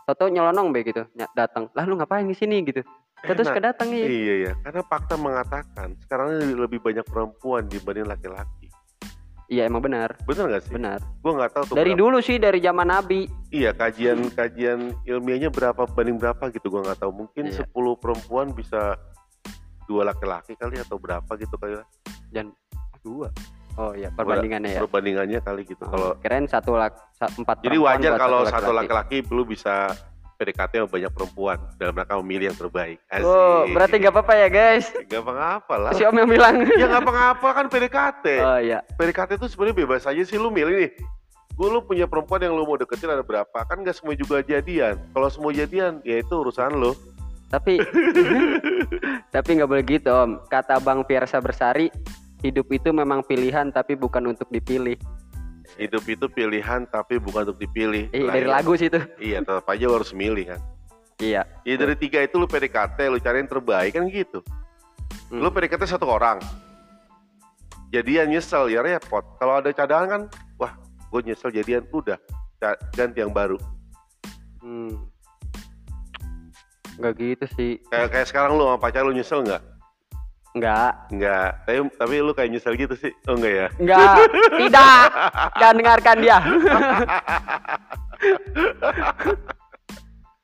Toto 0.03 0.27
nyelonong 0.27 0.75
be 0.75 0.83
gitu, 0.83 1.07
datang. 1.33 1.71
Lah 1.71 1.87
lu 1.87 1.95
ngapain 1.95 2.27
di 2.27 2.35
sini 2.35 2.59
gitu? 2.61 2.83
Terus 3.23 3.47
kedatang 3.47 3.87
iya. 3.87 4.03
Iya 4.03 4.33
ya, 4.41 4.51
karena 4.59 4.81
fakta 4.83 5.15
mengatakan 5.15 5.95
sekarang 5.97 6.27
lebih 6.59 6.83
banyak 6.83 7.07
perempuan 7.07 7.71
dibanding 7.71 8.03
laki-laki. 8.03 8.67
Iya 9.47 9.67
emang 9.67 9.79
benar, 9.79 10.17
Bener 10.23 10.49
nggak 10.49 10.63
sih? 10.65 10.73
benar. 10.75 10.99
Gue 11.21 11.31
nggak 11.31 11.51
tahu 11.51 11.63
tuh. 11.71 11.75
Dari 11.77 11.93
berapa- 11.93 12.03
dulu 12.03 12.17
sih 12.19 12.35
dari 12.35 12.59
zaman 12.59 12.87
Nabi. 12.89 13.27
Iya 13.47 13.71
kajian-kajian 13.71 14.79
ilmiahnya 15.05 15.47
berapa 15.47 15.87
banding 15.87 16.19
berapa 16.19 16.51
gitu 16.51 16.67
gue 16.67 16.81
nggak 16.83 16.99
tahu. 16.99 17.11
Mungkin 17.13 17.47
Iya. 17.47 17.63
10 17.63 17.95
perempuan 17.95 18.51
bisa 18.51 18.99
dua 19.85 20.03
laki-laki 20.03 20.55
kali 20.55 20.79
atau 20.79 20.99
berapa 20.99 21.27
gitu 21.37 21.55
kali 21.55 21.79
ya. 21.79 21.83
Dan 22.27 22.51
Dua. 23.03 23.27
Oh 23.77 23.91
iya 23.93 24.09
perbandingannya 24.13 24.77
ya. 24.77 24.79
Perbandingannya 24.85 25.39
kali 25.41 25.61
gitu. 25.65 25.83
Oh, 25.85 25.91
Kalau 25.91 26.09
kirain 26.19 26.45
satu 26.45 26.77
lak 26.77 26.93
empat 27.19 27.63
jadi 27.63 27.77
wajar 27.79 28.11
kalau 28.19 28.45
satu 28.45 28.71
laki-laki 28.75 29.23
belum 29.23 29.47
bisa 29.47 29.93
PDKT 30.43 30.71
sama 30.83 30.89
banyak 30.91 31.11
perempuan 31.13 31.57
dalam 31.79 31.93
rangka 31.95 32.19
memilih 32.19 32.51
yang 32.51 32.57
terbaik. 32.59 32.97
Asik. 33.07 33.23
Oh, 33.23 33.63
berarti 33.71 33.95
nggak 34.01 34.13
apa-apa 34.13 34.33
ya 34.35 34.47
guys. 34.51 34.85
Gak 35.09 35.21
apa-apa 35.23 35.75
lah. 35.79 35.91
Si 35.95 36.03
Om 36.03 36.15
yang 36.19 36.29
bilang. 36.29 36.55
Ya 36.75 36.85
nggak 36.89 37.03
apa-apa 37.05 37.47
kan 37.55 37.65
PDKT. 37.71 38.25
Oh 38.43 38.59
iya. 38.59 38.83
PDKT 38.99 39.39
itu 39.39 39.47
sebenarnya 39.47 39.77
bebas 39.85 40.03
aja 40.03 40.21
sih 40.25 40.35
lu 40.35 40.51
milih 40.51 40.75
nih. 40.75 40.91
Gue 41.53 41.69
lu 41.69 41.85
punya 41.85 42.09
perempuan 42.09 42.41
yang 42.41 42.57
lu 42.57 42.65
mau 42.65 42.75
deketin 42.75 43.13
ada 43.13 43.21
berapa? 43.21 43.53
Kan 43.69 43.85
gak 43.85 43.93
semua 43.93 44.17
juga 44.17 44.41
jadian. 44.41 44.97
Kalau 45.13 45.29
semua 45.29 45.53
jadian, 45.53 46.01
ya 46.01 46.17
itu 46.17 46.33
urusan 46.33 46.81
lu. 46.81 46.97
Tapi 47.53 47.77
tapi 49.35 49.49
nggak 49.61 49.69
boleh 49.69 49.85
gitu 49.85 50.09
Om. 50.09 50.49
Kata 50.49 50.81
Bang 50.81 51.05
Fiersa 51.05 51.37
Bersari, 51.37 51.93
hidup 52.43 52.67
itu 52.69 52.91
memang 52.91 53.23
pilihan 53.23 53.71
tapi 53.71 53.95
bukan 53.95 54.35
untuk 54.35 54.51
dipilih. 54.51 54.99
Hidup 55.79 56.03
itu 56.05 56.27
pilihan 56.27 56.85
tapi 56.85 57.17
bukan 57.17 57.49
untuk 57.49 57.57
dipilih. 57.57 58.11
Eh, 58.11 58.27
dari 58.27 58.45
ya. 58.45 58.59
lagu 58.59 58.75
sih 58.75 58.91
itu. 58.91 58.99
Iya, 59.17 59.41
tetap 59.41 59.65
aja 59.65 59.87
harus 59.89 60.11
milih 60.11 60.53
kan. 60.53 60.59
Iya. 61.23 61.47
Ya 61.63 61.75
dari 61.79 61.95
tiga 61.95 62.19
itu 62.19 62.35
lu 62.35 62.45
PDKT, 62.45 62.99
lu 63.09 63.17
cari 63.17 63.41
yang 63.41 63.49
terbaik 63.49 63.95
kan 63.95 64.03
gitu. 64.11 64.43
Hmm. 65.31 65.39
Lu 65.39 65.49
PDKT 65.49 65.87
satu 65.87 66.05
orang. 66.05 66.43
Jadian 67.95 68.29
nyesel 68.29 68.69
ya 68.69 68.83
repot. 68.83 69.23
Kalau 69.39 69.63
ada 69.63 69.71
cadangan 69.71 70.07
kan, 70.09 70.21
wah 70.59 70.75
gue 70.83 71.21
nyesel 71.31 71.49
jadian 71.49 71.87
udah 71.89 72.19
ganti 72.93 73.23
yang 73.23 73.31
baru. 73.31 73.57
Hmm. 74.59 75.09
Nggak 76.99 77.13
gitu 77.17 77.45
sih. 77.57 77.71
Kayak 77.89 78.07
kayak 78.13 78.27
sekarang 78.29 78.59
lu 78.59 78.67
sama 78.67 78.77
pacar 78.77 79.01
lu 79.01 79.15
nyesel 79.15 79.41
nggak? 79.41 79.72
Nggak. 80.53 80.91
Enggak. 81.09 81.49
Tapi 81.65 81.77
tapi 81.97 82.13
lu 82.19 82.31
kayak 82.31 82.49
nyesel 82.51 82.77
gitu 82.77 82.93
sih. 82.93 83.09
Oh 83.25 83.33
enggak 83.33 83.53
ya? 83.53 83.67
Nggak. 83.79 84.15
Tidak. 84.61 85.07
Jangan 85.57 85.75
dengarkan 85.75 86.17
dia. 86.21 86.37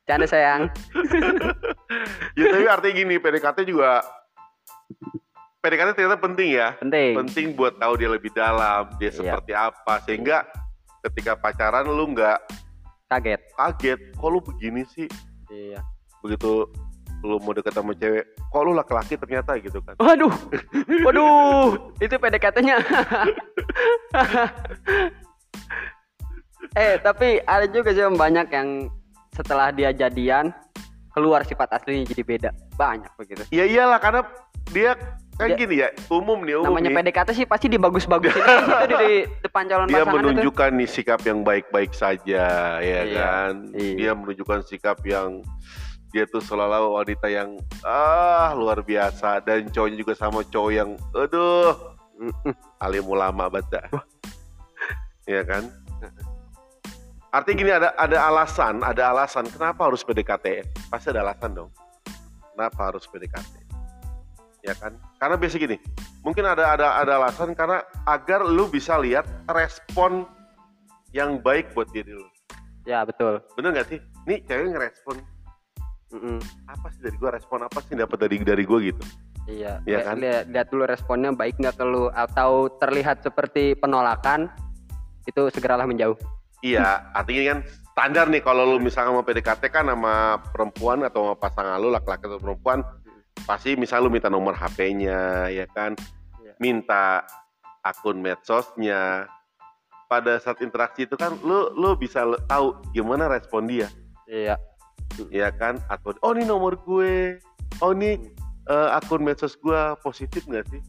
Canda 0.04 0.26
sayang. 0.26 0.74
ya 2.34 2.46
tapi 2.50 2.66
artinya 2.66 2.94
gini, 2.96 3.16
PDKT 3.22 3.62
juga 3.62 4.02
PDKT 5.62 5.90
ternyata 5.94 6.18
penting 6.18 6.50
ya. 6.50 6.74
Penting. 6.82 7.14
Penting 7.14 7.46
buat 7.54 7.78
tahu 7.78 7.94
dia 7.94 8.10
lebih 8.10 8.34
dalam, 8.34 8.90
dia 8.98 9.14
Iya. 9.14 9.18
seperti 9.22 9.52
apa 9.54 9.94
sehingga 10.02 10.50
ketika 11.06 11.38
pacaran 11.38 11.86
lu 11.86 12.10
nggak 12.10 12.40
Kaget. 13.06 13.42
kaget, 13.54 14.00
kok 14.14 14.30
lu 14.30 14.40
begini 14.42 14.82
sih? 14.88 15.06
Iya. 15.50 15.82
Begitu 16.22 16.66
lu 17.20 17.36
mau 17.38 17.52
deket 17.52 17.74
sama 17.74 17.92
cewek, 17.92 18.24
kok 18.32 18.62
lu 18.62 18.72
laki-laki 18.72 19.16
ternyata 19.16 19.58
gitu 19.58 19.80
kan. 19.80 19.96
Waduh. 19.98 20.32
Waduh. 21.06 21.92
Itu 21.98 22.16
PDKT-nya. 22.16 22.78
eh, 26.76 26.96
tapi 27.00 27.42
ada 27.42 27.66
juga 27.68 27.92
sih 27.92 28.04
banyak 28.06 28.48
yang 28.50 28.88
setelah 29.32 29.72
dia 29.72 29.92
jadian 29.92 30.52
keluar 31.10 31.44
sifat 31.44 31.74
aslinya 31.74 32.08
jadi 32.08 32.24
beda. 32.24 32.50
Banyak 32.76 33.12
begitu. 33.16 33.44
Ya 33.50 33.66
iyalah 33.66 33.98
karena 33.98 34.22
dia 34.70 34.96
kan 35.36 35.48
Dia- 35.50 35.58
gini 35.58 35.76
ya, 35.80 35.90
umum 36.08 36.44
nih, 36.44 36.60
umum 36.60 36.76
Namanya 36.76 36.92
nih. 36.92 36.98
PDKT 37.02 37.30
sih 37.34 37.46
pasti 37.48 37.68
dibagus-bagusin 37.68 38.44
gitu 38.44 38.76
di, 38.92 39.24
di 39.24 39.40
depan 39.40 39.64
calon 39.68 39.88
dia 39.88 40.04
pasangan 40.04 40.12
itu. 40.12 40.20
menunjukkan 40.20 40.70
nih 40.76 40.90
sikap 40.90 41.20
yang 41.24 41.40
baik-baik 41.42 41.92
saja 41.92 42.44
ya 42.78 43.00
Iya, 43.02 43.16
kan 43.16 43.54
iya. 43.72 43.96
dia 43.96 44.12
menunjukkan 44.14 44.60
sikap 44.64 45.00
yang 45.02 45.40
dia 46.10 46.26
tuh 46.26 46.42
selalu 46.42 46.98
wanita 46.98 47.28
yang 47.30 47.58
ah 47.86 48.54
luar 48.58 48.82
biasa. 48.82 49.42
Dan 49.46 49.70
cowoknya 49.70 49.98
juga 50.02 50.14
sama 50.18 50.42
cowok 50.46 50.72
yang 50.74 50.90
aduh. 51.14 51.74
Alim 52.84 53.08
ulama 53.08 53.48
bata 53.48 53.80
ya 55.30 55.46
kan? 55.46 55.70
Artinya 57.30 57.58
gini 57.62 57.72
ada 57.72 57.90
ada 57.94 58.18
alasan 58.26 58.82
ada 58.82 59.14
alasan 59.14 59.46
kenapa 59.54 59.86
harus 59.86 60.02
PDKT 60.02 60.66
pasti 60.90 61.14
ada 61.14 61.22
alasan 61.22 61.54
dong. 61.54 61.70
Kenapa 62.58 62.90
harus 62.90 63.06
PDKT 63.06 63.54
ya 64.66 64.74
kan? 64.76 64.98
Karena 65.22 65.38
biasa 65.38 65.62
gini 65.62 65.78
mungkin 66.26 66.44
ada 66.44 66.74
ada 66.74 66.98
ada 67.00 67.22
alasan 67.22 67.54
karena 67.54 67.86
agar 68.10 68.44
lu 68.44 68.66
bisa 68.68 68.98
lihat 68.98 69.30
respon 69.48 70.26
yang 71.14 71.38
baik 71.40 71.70
buat 71.78 71.88
diri 71.94 72.18
lu. 72.18 72.26
Ya 72.90 73.06
betul. 73.06 73.38
bener 73.54 73.78
nggak 73.78 73.88
sih? 73.94 74.00
Nih 74.26 74.42
cewek 74.50 74.74
ngerespon 74.74 75.22
Mm-mm. 76.10 76.38
apa 76.66 76.88
sih 76.90 77.02
dari 77.02 77.16
gua 77.16 77.32
respon 77.32 77.62
apa 77.62 77.80
sih 77.82 77.94
dapat 77.94 78.18
dari 78.20 78.42
dari 78.42 78.64
gua 78.64 78.80
gitu 78.80 79.04
Iya. 79.46 79.82
Lihat- 79.82 80.06
kan? 80.06 80.16
Lihat, 80.18 80.44
lihat 80.54 80.68
dulu 80.70 80.84
responnya 80.86 81.34
baik 81.34 81.58
nggak 81.58 81.74
ke 81.74 81.82
lu 81.82 82.06
atau 82.08 82.70
terlihat 82.78 83.22
seperti 83.22 83.74
penolakan 83.74 84.46
itu 85.26 85.50
segeralah 85.50 85.86
menjauh. 85.86 86.18
iya 86.60 87.08
artinya 87.14 87.56
kan 87.56 87.60
standar 87.90 88.26
nih 88.28 88.42
kalau 88.42 88.68
lu 88.68 88.78
misalnya 88.78 89.10
mau 89.12 89.24
PDKT 89.24 89.70
kan 89.70 89.88
sama 89.88 90.38
perempuan 90.44 91.02
atau 91.02 91.32
sama 91.32 91.36
pasangan 91.36 91.80
lu 91.80 91.88
laki-laki 91.88 92.28
atau 92.28 92.36
perempuan 92.38 92.84
pasti 93.42 93.74
misal 93.74 94.04
lu 94.04 94.12
minta 94.12 94.28
nomor 94.28 94.52
HP-nya 94.54 95.48
ya 95.48 95.66
kan 95.68 95.96
Iya. 96.38 96.54
minta 96.60 97.24
akun 97.80 98.20
medsosnya 98.20 99.24
pada 100.06 100.36
saat 100.38 100.60
interaksi 100.60 101.08
itu 101.08 101.16
kan 101.16 101.40
lu 101.40 101.72
lu 101.72 101.96
bisa 101.96 102.22
tahu 102.46 102.76
gimana 102.92 103.26
respon 103.26 103.64
dia 103.64 103.88
Iya. 104.28 104.60
Ya 105.30 105.50
kan? 105.54 105.78
Atau 105.88 106.16
oh 106.22 106.32
ini 106.34 106.46
nomor 106.46 106.80
gue. 106.82 107.40
Oh 107.82 107.92
ini 107.94 108.18
eh, 108.68 108.90
akun 108.96 109.24
medsos 109.24 109.56
gue 109.60 109.82
positif 110.02 110.46
nggak 110.46 110.66
sih? 110.70 110.82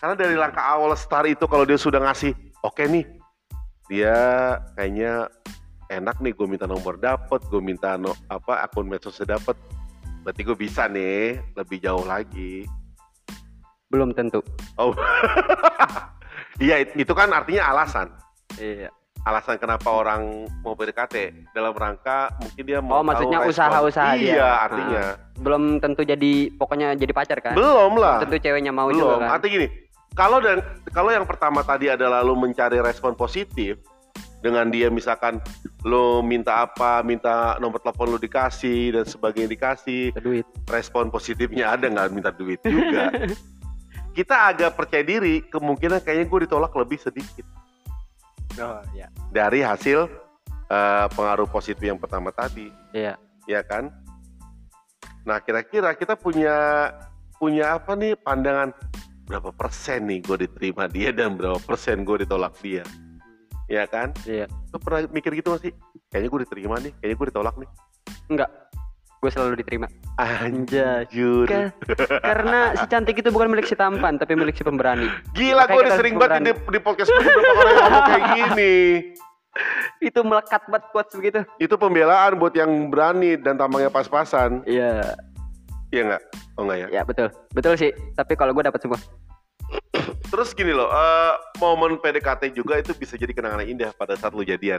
Karena 0.00 0.14
dari 0.16 0.36
langkah 0.38 0.64
awal 0.64 0.96
start 0.96 1.28
itu 1.28 1.44
kalau 1.44 1.68
dia 1.68 1.76
sudah 1.76 2.00
ngasih 2.00 2.32
oke 2.64 2.80
nih 2.88 3.04
dia 3.90 4.16
kayaknya 4.78 5.26
enak 5.90 6.22
nih 6.22 6.30
gue 6.32 6.46
minta 6.46 6.64
nomor 6.70 6.94
dapet 6.96 7.42
gue 7.50 7.58
minta 7.58 7.98
no, 7.98 8.14
apa 8.30 8.64
akun 8.64 8.86
medsosnya 8.86 9.36
dapet. 9.36 9.58
Berarti 10.22 10.40
gue 10.44 10.56
bisa 10.56 10.84
nih 10.86 11.40
lebih 11.56 11.80
jauh 11.80 12.04
lagi. 12.04 12.64
Belum 13.90 14.14
tentu. 14.14 14.40
oh. 14.78 14.94
Iya 16.60 16.76
it- 16.84 16.92
itu 16.92 17.12
kan 17.16 17.32
artinya 17.32 17.72
alasan. 17.72 18.12
Iya. 18.60 18.92
Alasan 19.22 19.56
kenapa 19.56 19.84
orang 19.86 20.22
mau 20.58 20.72
PDKT 20.72 21.14
dalam 21.50 21.70
rangka 21.70 22.32
mungkin 22.36 22.62
dia 22.62 22.80
mau 22.80 22.98
Oh, 22.98 23.04
maksudnya 23.04 23.44
usaha-usaha 23.44 24.16
dia. 24.16 24.32
iya 24.34 24.48
artinya 24.60 25.04
Belum 25.36 25.76
tentu 25.76 26.02
jadi 26.02 26.32
pokoknya 26.50 26.94
jadi 26.94 27.12
pacar 27.12 27.38
kan? 27.38 27.52
belum 27.52 27.96
lah 27.96 28.20
Tentu 28.20 28.36
ceweknya 28.38 28.70
mau 28.70 28.88
belum 28.88 28.96
juga 28.98 29.16
kan. 29.18 29.28
artinya 29.36 29.52
gini 29.54 29.68
kalau 30.10 30.38
dan 30.38 30.58
kalau 30.90 31.08
yang 31.08 31.22
pertama 31.22 31.60
tadi 31.60 31.86
adalah 31.86 32.20
lu 32.20 32.34
mencari 32.34 32.80
respon 32.80 33.14
positif 33.14 33.78
dengan 34.40 34.66
dia 34.66 34.88
misalkan 34.88 35.36
lu 35.82 36.18
minta 36.20 36.64
apa 36.64 37.00
minta 37.00 37.54
nomor 37.56 37.76
telepon 37.78 38.08
lu 38.08 38.18
dikasih 38.18 38.90
dan 38.90 39.04
sebagainya 39.04 39.48
dikasih 39.48 40.16
duit. 40.16 40.48
respon 40.66 41.08
positifnya 41.08 41.70
ada 41.70 41.86
nggak 41.86 42.08
minta 42.08 42.32
duit 42.32 42.56
juga 42.64 43.12
kita 44.16 44.48
agak 44.48 44.74
percaya 44.74 45.04
diri 45.04 45.44
kemungkinan 45.44 46.00
kayaknya 46.00 46.26
gue 46.26 46.40
ditolak 46.42 46.72
lebih 46.74 46.96
sedikit 46.96 47.44
Oh 48.60 48.80
iya. 48.92 49.08
dari 49.32 49.64
hasil 49.64 50.04
eh, 50.68 51.06
pengaruh 51.16 51.48
positif 51.48 51.80
yang 51.82 51.98
pertama 51.98 52.30
tadi 52.30 52.68
Iya. 52.92 53.16
ya 53.48 53.60
kan? 53.64 53.88
Nah 55.24 55.40
kira-kira 55.40 55.96
kita 55.96 56.16
punya 56.16 56.88
punya 57.40 57.80
apa 57.80 57.96
nih 57.96 58.16
pandangan 58.20 58.72
berapa 59.24 59.54
persen 59.54 60.10
nih 60.10 60.20
gue 60.26 60.44
diterima 60.44 60.90
dia 60.90 61.14
dan 61.14 61.38
berapa 61.38 61.56
persen 61.62 62.02
gue 62.02 62.26
ditolak 62.26 62.52
dia, 62.60 62.82
ya 63.70 63.86
kan? 63.86 64.10
Iya. 64.26 64.50
Lo 64.74 64.82
pernah 64.82 65.06
mikir 65.06 65.38
gitu 65.38 65.54
gak 65.54 65.62
sih? 65.62 65.72
Kayaknya 66.10 66.28
gue 66.28 66.40
diterima 66.44 66.76
nih, 66.82 66.92
kayaknya 66.98 67.16
gue 67.16 67.28
ditolak 67.30 67.54
nih. 67.62 67.70
Enggak. 68.26 68.50
Gue 69.20 69.28
selalu 69.28 69.60
diterima. 69.60 69.84
Anjir. 70.16 71.04
Ka- 71.44 71.76
karena 72.24 72.72
si 72.72 72.84
cantik 72.88 73.20
itu 73.20 73.28
bukan 73.28 73.52
milik 73.52 73.68
si 73.68 73.76
tampan, 73.76 74.16
tapi 74.16 74.32
milik 74.32 74.56
si 74.56 74.64
pemberani. 74.64 75.12
Gila 75.36 75.68
gue 75.68 75.80
udah 75.84 75.92
sering 75.92 76.16
banget 76.16 76.40
di, 76.40 76.52
di 76.56 76.80
podcast 76.80 77.12
gue 77.12 77.20
orang 77.20 77.74
yang 77.76 77.84
ngomong 77.84 78.04
kayak 78.08 78.24
gini. 78.40 78.76
Itu 80.00 80.24
melekat 80.24 80.62
banget 80.72 80.84
quotes 80.88 81.12
begitu. 81.12 81.40
Itu 81.60 81.76
pembelaan 81.76 82.40
buat 82.40 82.56
yang 82.56 82.88
berani 82.88 83.36
dan 83.36 83.60
tampangnya 83.60 83.92
pas-pasan. 83.92 84.64
Iya. 84.64 85.04
Iya 85.92 86.02
nggak? 86.08 86.22
Oh 86.56 86.64
nggak 86.64 86.78
ya? 86.80 86.86
Ya 86.88 87.02
betul. 87.04 87.28
Betul 87.52 87.76
sih. 87.76 87.92
Tapi 88.16 88.40
kalau 88.40 88.56
gue 88.56 88.64
dapat 88.64 88.80
semua. 88.80 88.96
Terus 90.30 90.54
gini 90.54 90.70
loh, 90.70 90.86
eh, 90.86 91.34
momen 91.58 91.98
PDKT 91.98 92.54
juga 92.54 92.78
itu 92.78 92.94
bisa 92.94 93.18
jadi 93.18 93.34
kenangan 93.34 93.66
indah 93.66 93.90
pada 93.92 94.14
saat 94.14 94.30
lu 94.32 94.46
jadian. 94.46 94.78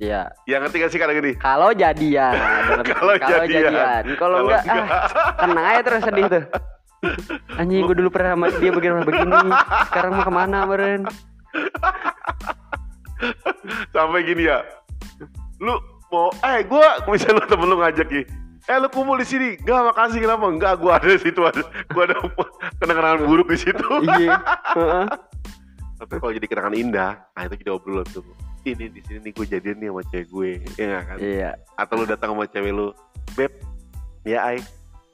Iya. 0.00 0.32
Ya 0.48 0.56
ngerti 0.64 0.76
gak 0.80 0.90
sih 0.96 0.98
kadang 0.98 1.16
gini? 1.20 1.32
Kalau 1.36 1.76
jadian. 1.76 2.32
Kalau 2.96 3.14
jadian. 3.20 4.02
Kalau 4.16 4.16
Kalau 4.16 4.38
enggak, 4.48 4.62
enggak. 4.64 4.88
ah, 4.88 5.32
tenang 5.36 5.66
aja 5.68 5.80
terus 5.84 6.02
sedih 6.08 6.24
tuh. 6.26 6.44
Anjing 7.60 7.84
gue 7.84 7.96
dulu 8.00 8.08
pernah 8.08 8.32
sama 8.36 8.46
dia 8.56 8.72
begini 8.72 9.04
begini. 9.04 9.52
Sekarang 9.92 10.10
mau 10.16 10.24
ke 10.24 10.32
mana 10.32 10.64
meren? 10.64 11.04
Sampai 13.92 14.24
gini 14.24 14.48
ya. 14.48 14.64
Lu 15.60 15.76
mau 16.08 16.32
eh 16.48 16.64
gua 16.64 17.04
misalnya 17.04 17.44
lu 17.44 17.46
temen 17.46 17.68
lu 17.68 17.76
ngajak 17.76 18.08
nih. 18.08 18.24
Eh 18.68 18.76
lu 18.80 18.88
kumpul 18.88 19.20
di 19.20 19.28
sini. 19.28 19.60
Enggak, 19.60 19.92
makasih 19.92 20.18
kenapa? 20.24 20.44
Enggak, 20.48 20.74
gua 20.80 20.96
ada 20.96 21.08
di 21.08 21.20
situ 21.20 21.40
ada. 21.44 21.60
Gua 21.92 22.02
ada 22.08 22.16
kenangan 22.80 23.24
buruk 23.28 23.52
di 23.52 23.58
situ. 23.60 23.84
Iya. 24.04 24.36
Heeh. 24.80 25.04
Tapi 26.00 26.14
kalau 26.16 26.32
jadi 26.32 26.46
kenangan 26.48 26.72
indah, 26.76 27.12
nah 27.36 27.42
itu 27.44 27.60
jadi 27.60 27.76
obrolan 27.76 28.08
tuh. 28.08 28.24
Ini 28.64 28.84
di 28.92 29.00
sini 29.08 29.18
nih 29.28 29.32
gue 29.32 29.46
jadian 29.48 29.76
nih 29.80 29.88
sama 29.88 30.02
cewek 30.12 30.26
gue. 30.28 30.50
Ya 30.76 31.00
kan? 31.04 31.16
Iya. 31.16 31.50
Atau 31.76 31.94
lu 32.02 32.06
datang 32.08 32.36
sama 32.36 32.44
cewek 32.48 32.72
lu 32.72 32.92
beb 33.38 33.52
ya 34.26 34.52
ay 34.52 34.58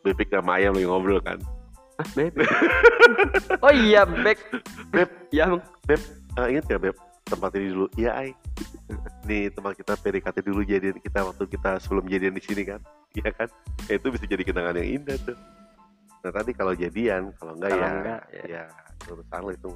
bebek 0.03 0.29
sama 0.31 0.59
ayam 0.59 0.75
lagi 0.75 0.87
ngobrol 0.87 1.21
kan? 1.23 1.39
Ah 2.01 2.09
beb? 2.15 2.35
Oh 3.65 3.73
iya 3.73 4.03
beb. 4.05 4.39
Beb. 4.91 5.11
ya 5.31 5.47
Bang. 5.51 5.63
beb 5.87 6.01
eh, 6.43 6.47
ingat 6.55 6.65
gak 6.67 6.83
beb? 6.91 6.97
Tempat 7.27 7.51
ini 7.59 7.67
dulu. 7.75 7.87
Iya 7.99 8.11
ay 8.19 8.29
nih 9.29 9.51
tempat 9.55 9.73
kita 9.79 9.93
PDKT 9.99 10.37
dulu 10.47 10.63
jadian 10.63 10.97
kita 11.03 11.21
waktu 11.27 11.45
kita 11.51 11.71
sebelum 11.83 12.07
jadian 12.11 12.35
di 12.35 12.43
sini 12.43 12.63
kan? 12.67 12.81
Iya 13.15 13.31
kan? 13.33 13.49
Ya, 13.89 13.97
itu 13.99 14.07
bisa 14.11 14.25
jadi 14.27 14.43
kenangan 14.43 14.77
yang 14.83 15.03
indah 15.03 15.17
tuh. 15.23 15.39
Nah 16.27 16.31
tadi 16.35 16.51
kalau 16.55 16.75
jadian 16.75 17.31
kalau 17.39 17.55
enggak 17.55 17.71
Kalau 17.71 17.83
ya 17.83 17.91
enggak, 17.95 18.21
ya. 18.35 18.45
ya 18.47 18.63
urusan 19.07 19.41
lo 19.47 19.51
itu. 19.55 19.71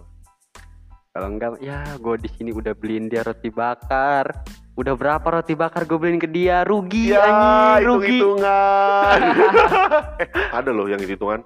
Kalau 1.11 1.26
enggak 1.26 1.59
ya 1.59 1.83
gue 1.99 2.14
di 2.23 2.31
sini 2.38 2.50
udah 2.55 2.71
beliin 2.71 3.11
dia 3.11 3.26
roti 3.26 3.50
bakar. 3.50 4.31
Udah 4.79 4.95
berapa 4.95 5.26
roti 5.26 5.59
bakar 5.59 5.83
gue 5.83 5.99
beliin 5.99 6.23
ke 6.23 6.31
dia? 6.31 6.62
Rugi 6.62 7.11
ya 7.11 7.19
anjing 7.26 7.87
rugi. 7.90 8.19
hitungan 8.23 9.19
eh 10.23 10.29
ada 10.55 10.71
loh 10.71 10.87
yang 10.87 11.02
hitungan. 11.02 11.43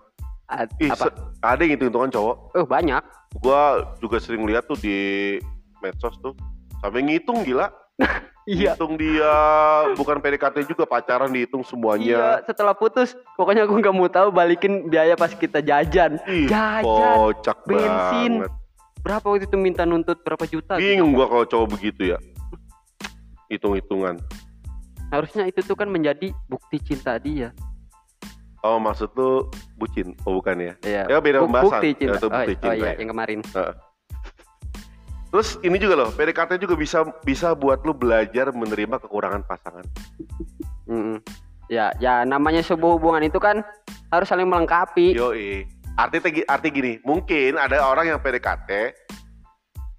Ih, 0.77 0.93
apa? 0.93 1.09
ada 1.41 1.61
yang 1.65 1.81
hitung 1.81 1.89
hitungan 1.89 2.13
cowok. 2.13 2.37
Oh 2.61 2.69
banyak. 2.69 3.01
Gua 3.41 3.97
juga 4.05 4.21
sering 4.21 4.45
lihat 4.45 4.69
tuh 4.69 4.77
di 4.77 5.41
medsos 5.81 6.13
tuh. 6.21 6.37
Sampai 6.85 7.01
ngitung 7.01 7.41
gila. 7.45 7.73
Iya. 8.45 8.77
Hitung 8.77 9.01
dia. 9.01 9.33
Bukan 9.97 10.21
PDKT 10.21 10.69
juga 10.69 10.85
pacaran 10.85 11.33
dihitung 11.33 11.65
Iya, 11.65 11.69
semuanya 11.73 12.21
setelah 12.45 12.77
putus, 12.77 13.17
pokoknya 13.41 13.65
aku 13.65 13.81
nggak 13.81 13.97
mau 13.97 14.05
tahu 14.05 14.29
balikin 14.29 14.93
biaya 14.93 15.17
pas 15.17 15.33
kita 15.33 15.65
jajan. 15.65 16.21
Ih, 16.29 16.45
Jajan, 16.45 16.85
kocak 16.85 17.65
bensin. 17.65 18.45
banget 18.45 18.64
Berapa 19.05 19.27
waktu 19.27 19.45
itu 19.45 19.55
minta 19.55 19.85
nuntut 19.85 20.17
berapa 20.19 20.43
juta? 20.43 20.75
gitu. 20.75 20.83
bingung 20.83 21.13
gua 21.13 21.29
kalau 21.29 21.45
cowok 21.45 21.69
begitu 21.71 22.03
ya 22.09 22.19
hitung 23.47 23.77
hitungan 23.77 24.17
Harusnya 25.07 25.45
itu 25.45 25.61
tuh 25.61 25.77
kan 25.77 25.87
menjadi 25.87 26.33
bukti 26.47 26.81
cinta 26.83 27.15
dia. 27.17 27.53
oh 28.61 28.81
maksud 28.81 29.13
lu 29.13 29.45
bucin 29.75 30.17
oh 30.25 30.41
bukan 30.41 30.57
ya 30.59 30.73
Iya. 30.83 31.03
ya 31.07 31.19
beda 31.21 31.39
Buk- 31.39 31.53
pembahasan 31.53 31.71
bukti 31.77 31.89
cinta. 31.95 32.09
Ya, 32.09 32.17
itu 32.17 32.25
oh, 32.25 32.33
bukti 32.33 32.49
oh 32.49 32.59
cinta 32.59 32.75
iya, 32.75 32.85
ya. 32.87 32.93
yang 32.97 33.11
kemarin. 33.11 33.39
terus 35.29 35.49
ini 35.61 35.77
juga 35.77 35.95
loh 35.97 36.11
PDKT 36.11 36.57
juga 36.57 36.75
bisa 36.75 36.99
bisa 37.21 37.53
buat 37.53 37.83
lu 37.83 37.93
belajar 37.93 38.51
menerima 38.51 38.97
kekurangan 38.99 39.45
pasangan 39.45 39.85
Mm-mm. 40.87 41.21
Ya, 41.67 41.93
ya 41.99 42.23
namanya 42.23 42.61
sebuah 42.61 42.97
hubungan 42.97 43.21
itu 43.23 43.37
kan 43.37 43.65
harus 44.09 44.29
saling 44.29 44.45
melengkapi. 44.45 45.13
Yoi. 45.13 45.65
Arti 45.95 46.19
tegi- 46.19 46.47
arti 46.47 46.69
gini, 46.75 46.99
mungkin 47.07 47.55
ada 47.55 47.87
orang 47.87 48.11
yang 48.11 48.19
PDKT 48.19 48.91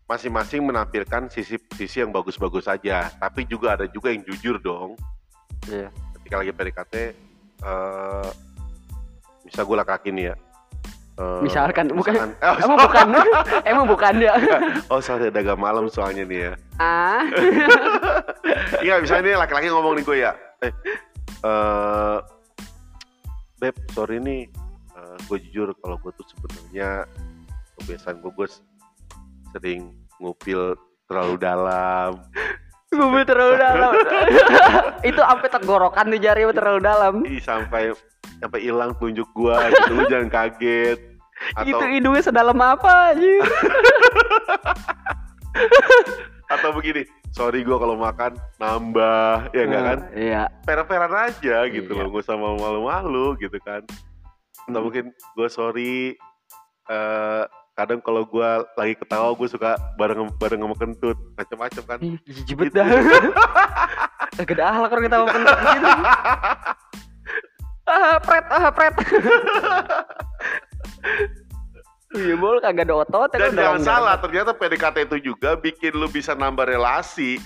masing-masing 0.06 0.62
menampilkan 0.62 1.32
sisi 1.32 1.56
sisi 1.72 2.04
yang 2.04 2.12
bagus-bagus 2.12 2.68
saja, 2.68 3.08
tapi 3.16 3.48
juga 3.48 3.80
ada 3.80 3.88
juga 3.88 4.12
yang 4.12 4.22
jujur 4.28 4.60
dong. 4.60 5.00
Iya. 5.66 5.88
Ketika 6.20 6.36
lagi 6.44 6.52
PDKT, 6.52 6.96
eh 7.64 8.30
bisa 9.48 9.62
gue 9.64 9.76
nih 10.12 10.26
ya. 10.34 10.36
Eh, 11.16 11.40
Misalkan, 11.48 11.88
bukan- 11.96 12.36
oh, 12.44 12.58
Emang 12.60 12.76
bukan? 12.76 13.08
Emang 13.72 13.86
bukan 13.88 14.14
ya? 14.20 14.36
oh 14.92 15.00
soalnya 15.00 15.32
dagang 15.32 15.56
malam 15.56 15.88
soalnya 15.88 16.28
nih 16.28 16.52
ya. 16.52 16.54
ah, 16.76 17.24
Iya 18.86 19.00
misalnya 19.00 19.32
nih 19.32 19.36
laki-laki 19.40 19.72
ngomong 19.72 19.96
nih 19.96 20.04
gue 20.04 20.18
ya, 20.20 20.32
eh, 20.60 20.74
eh, 21.40 22.18
beb 23.64 23.76
sorry 23.96 24.20
nih, 24.20 24.52
eh, 25.16 25.20
gue 25.26 25.38
jujur 25.48 25.72
kalau 25.80 25.96
gue 26.04 26.12
tuh 26.14 26.28
sebenarnya 26.36 27.08
kebiasaan 27.80 28.20
gue 28.20 28.32
gue 28.36 28.48
sering 29.56 29.82
ngupil 30.20 30.76
terlalu 31.08 31.36
dalam. 31.48 32.20
gue 32.92 33.24
terlalu 33.28 33.56
dalam. 33.60 33.92
itu 35.10 35.20
sampai 35.20 35.50
tenggorokan 35.52 36.12
tuh 36.12 36.20
jari 36.20 36.44
terlalu 36.52 36.80
dalam. 36.80 37.14
Ih, 37.28 37.40
sampai 37.40 37.92
sampai 38.40 38.60
hilang 38.64 38.96
tunjuk 38.96 39.28
gue, 39.32 39.56
gitu 39.56 39.92
lu 39.96 40.04
jangan 40.08 40.30
kaget. 40.32 41.00
Atau 41.60 41.68
Itu 41.68 41.86
hidungnya 41.92 42.24
sedalam 42.24 42.56
apa 42.56 43.12
aja? 43.12 43.28
atau 46.56 46.70
begini, 46.72 47.04
sorry 47.36 47.68
gue 47.68 47.76
kalau 47.76 48.00
makan 48.00 48.40
nambah, 48.62 49.50
ya 49.52 49.62
enggak 49.68 49.84
kan? 49.84 50.00
Iya. 50.16 50.44
Fair-fairan 50.64 51.12
aja 51.12 51.58
gitu 51.68 51.92
Iya. 51.92 52.00
loh, 52.06 52.16
gak 52.16 52.24
usah 52.24 52.38
malu-malu 52.40 53.36
gitu 53.44 53.58
kan. 53.66 53.84
Atau 54.66 54.82
mungkin 54.82 55.14
gue 55.14 55.50
sorry, 55.50 56.18
eh 56.90 57.44
kadang 57.76 58.00
kalau 58.00 58.24
gue 58.24 58.50
lagi 58.80 58.96
ketawa 58.96 59.36
gue 59.36 59.48
suka 59.52 59.76
bareng 60.00 60.32
bareng 60.40 60.64
sama 60.64 60.76
kentut 60.80 61.18
macam-macam 61.36 61.84
kan. 61.84 62.00
Jijibet 62.24 62.72
Gitu. 62.72 62.80
dah. 62.80 62.88
Ada 64.36 64.64
ahlak 64.68 64.92
orang 64.96 65.06
kita 65.08 65.18
mau 65.20 65.28
kentut 65.28 65.60
gitu. 65.60 65.88
ah, 67.92 68.16
pret, 68.24 68.46
ah, 68.50 68.70
pret. 68.72 68.96
Iya, 72.16 72.40
bol 72.40 72.64
kagak 72.64 72.88
ada 72.88 73.04
otot 73.04 73.28
ya 73.36 73.44
Dan 73.44 73.60
jangan 73.60 73.84
salah, 73.84 74.16
ternyata 74.16 74.56
PDKT 74.56 75.12
itu 75.12 75.36
juga 75.36 75.60
bikin 75.60 76.00
lu 76.00 76.08
bisa 76.08 76.32
nambah 76.32 76.64
relasi 76.64 77.44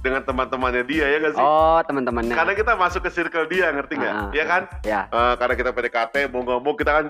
dengan 0.00 0.24
teman-temannya 0.24 0.84
dia 0.88 1.06
ya 1.06 1.18
gak 1.20 1.34
sih? 1.36 1.44
Oh, 1.44 1.78
teman-temannya. 1.84 2.32
Karena 2.32 2.54
kita 2.56 2.72
masuk 2.74 3.04
ke 3.04 3.10
circle 3.12 3.46
dia, 3.48 3.68
ngerti 3.68 4.00
nggak? 4.00 4.14
Ah. 4.16 4.30
Ya 4.32 4.44
kan? 4.48 4.62
Ya. 4.80 5.00
Eh, 5.12 5.34
karena 5.36 5.54
kita 5.56 5.70
PDKT 5.76 6.14
mau 6.32 6.40
ngomong 6.40 6.74
kita 6.76 6.92
kan 6.92 7.06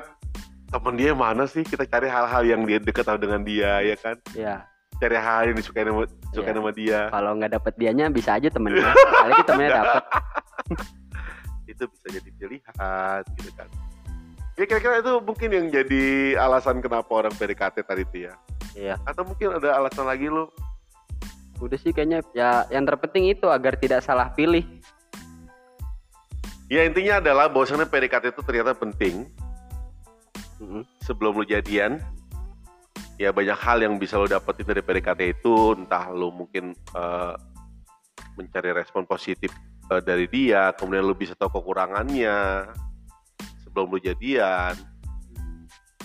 temen 0.70 0.94
dia 0.98 1.12
mana 1.14 1.46
sih? 1.46 1.62
Kita 1.62 1.86
cari 1.86 2.10
hal-hal 2.10 2.42
yang 2.42 2.66
dia 2.66 2.82
deket 2.82 3.06
dengan 3.18 3.42
dia, 3.46 3.78
ya 3.82 3.96
kan? 3.98 4.16
Ya, 4.34 4.66
Cari 5.00 5.16
hal 5.16 5.48
yang 5.48 5.56
disukai 5.56 5.86
sama, 5.88 6.04
sukai 6.36 6.52
Iya. 6.52 6.58
sama 6.60 6.70
dia. 6.76 7.00
kalau 7.08 7.32
nggak 7.40 7.52
dapet 7.56 7.72
dianya 7.80 8.12
bisa 8.12 8.36
aja 8.36 8.52
temennya. 8.52 8.92
Kali 8.92 9.32
temennya 9.48 9.70
dapet. 9.80 10.04
Itu 11.64 11.84
bisa 11.88 12.06
jadi 12.10 12.30
pilihan, 12.36 13.20
gitu 13.38 13.50
kan? 13.56 13.68
Ya 14.60 14.64
kira-kira 14.68 15.00
itu 15.00 15.12
mungkin 15.24 15.48
yang 15.56 15.66
jadi 15.72 16.36
alasan 16.36 16.84
kenapa 16.84 17.08
orang 17.08 17.32
PDKT 17.32 17.80
tadi 17.80 18.04
itu 18.04 18.28
ya. 18.28 18.34
Iya. 18.76 18.94
Atau 19.08 19.24
mungkin 19.24 19.56
ada 19.56 19.78
alasan 19.80 20.04
lagi 20.04 20.28
lu 20.28 20.52
Udah 21.60 21.76
sih 21.76 21.92
kayaknya 21.92 22.24
ya 22.32 22.64
yang 22.72 22.88
terpenting 22.88 23.28
itu 23.28 23.46
agar 23.52 23.76
tidak 23.76 24.00
salah 24.00 24.32
pilih. 24.32 24.64
Ya 26.72 26.86
intinya 26.86 27.20
adalah 27.20 27.52
bahwasannya 27.52 27.90
PDKT 27.90 28.32
itu 28.32 28.40
ternyata 28.46 28.72
penting 28.78 29.28
Mm-mm. 30.62 30.82
sebelum 31.04 31.36
lu 31.36 31.44
jadian. 31.44 32.00
Ya 33.20 33.36
banyak 33.36 33.58
hal 33.58 33.84
yang 33.84 34.00
bisa 34.00 34.16
lo 34.16 34.24
dapetin 34.24 34.64
dari 34.64 34.80
PDKT 34.80 35.20
itu, 35.36 35.76
entah 35.76 36.08
lo 36.08 36.32
mungkin 36.32 36.72
eh, 36.72 37.34
mencari 38.40 38.72
respon 38.72 39.04
positif 39.04 39.52
eh, 39.92 40.00
dari 40.00 40.24
dia, 40.24 40.72
kemudian 40.72 41.04
lo 41.04 41.12
bisa 41.12 41.36
tahu 41.36 41.60
kekurangannya 41.60 42.70
sebelum 43.66 43.92
lo 43.92 43.98
jadian. 44.00 44.72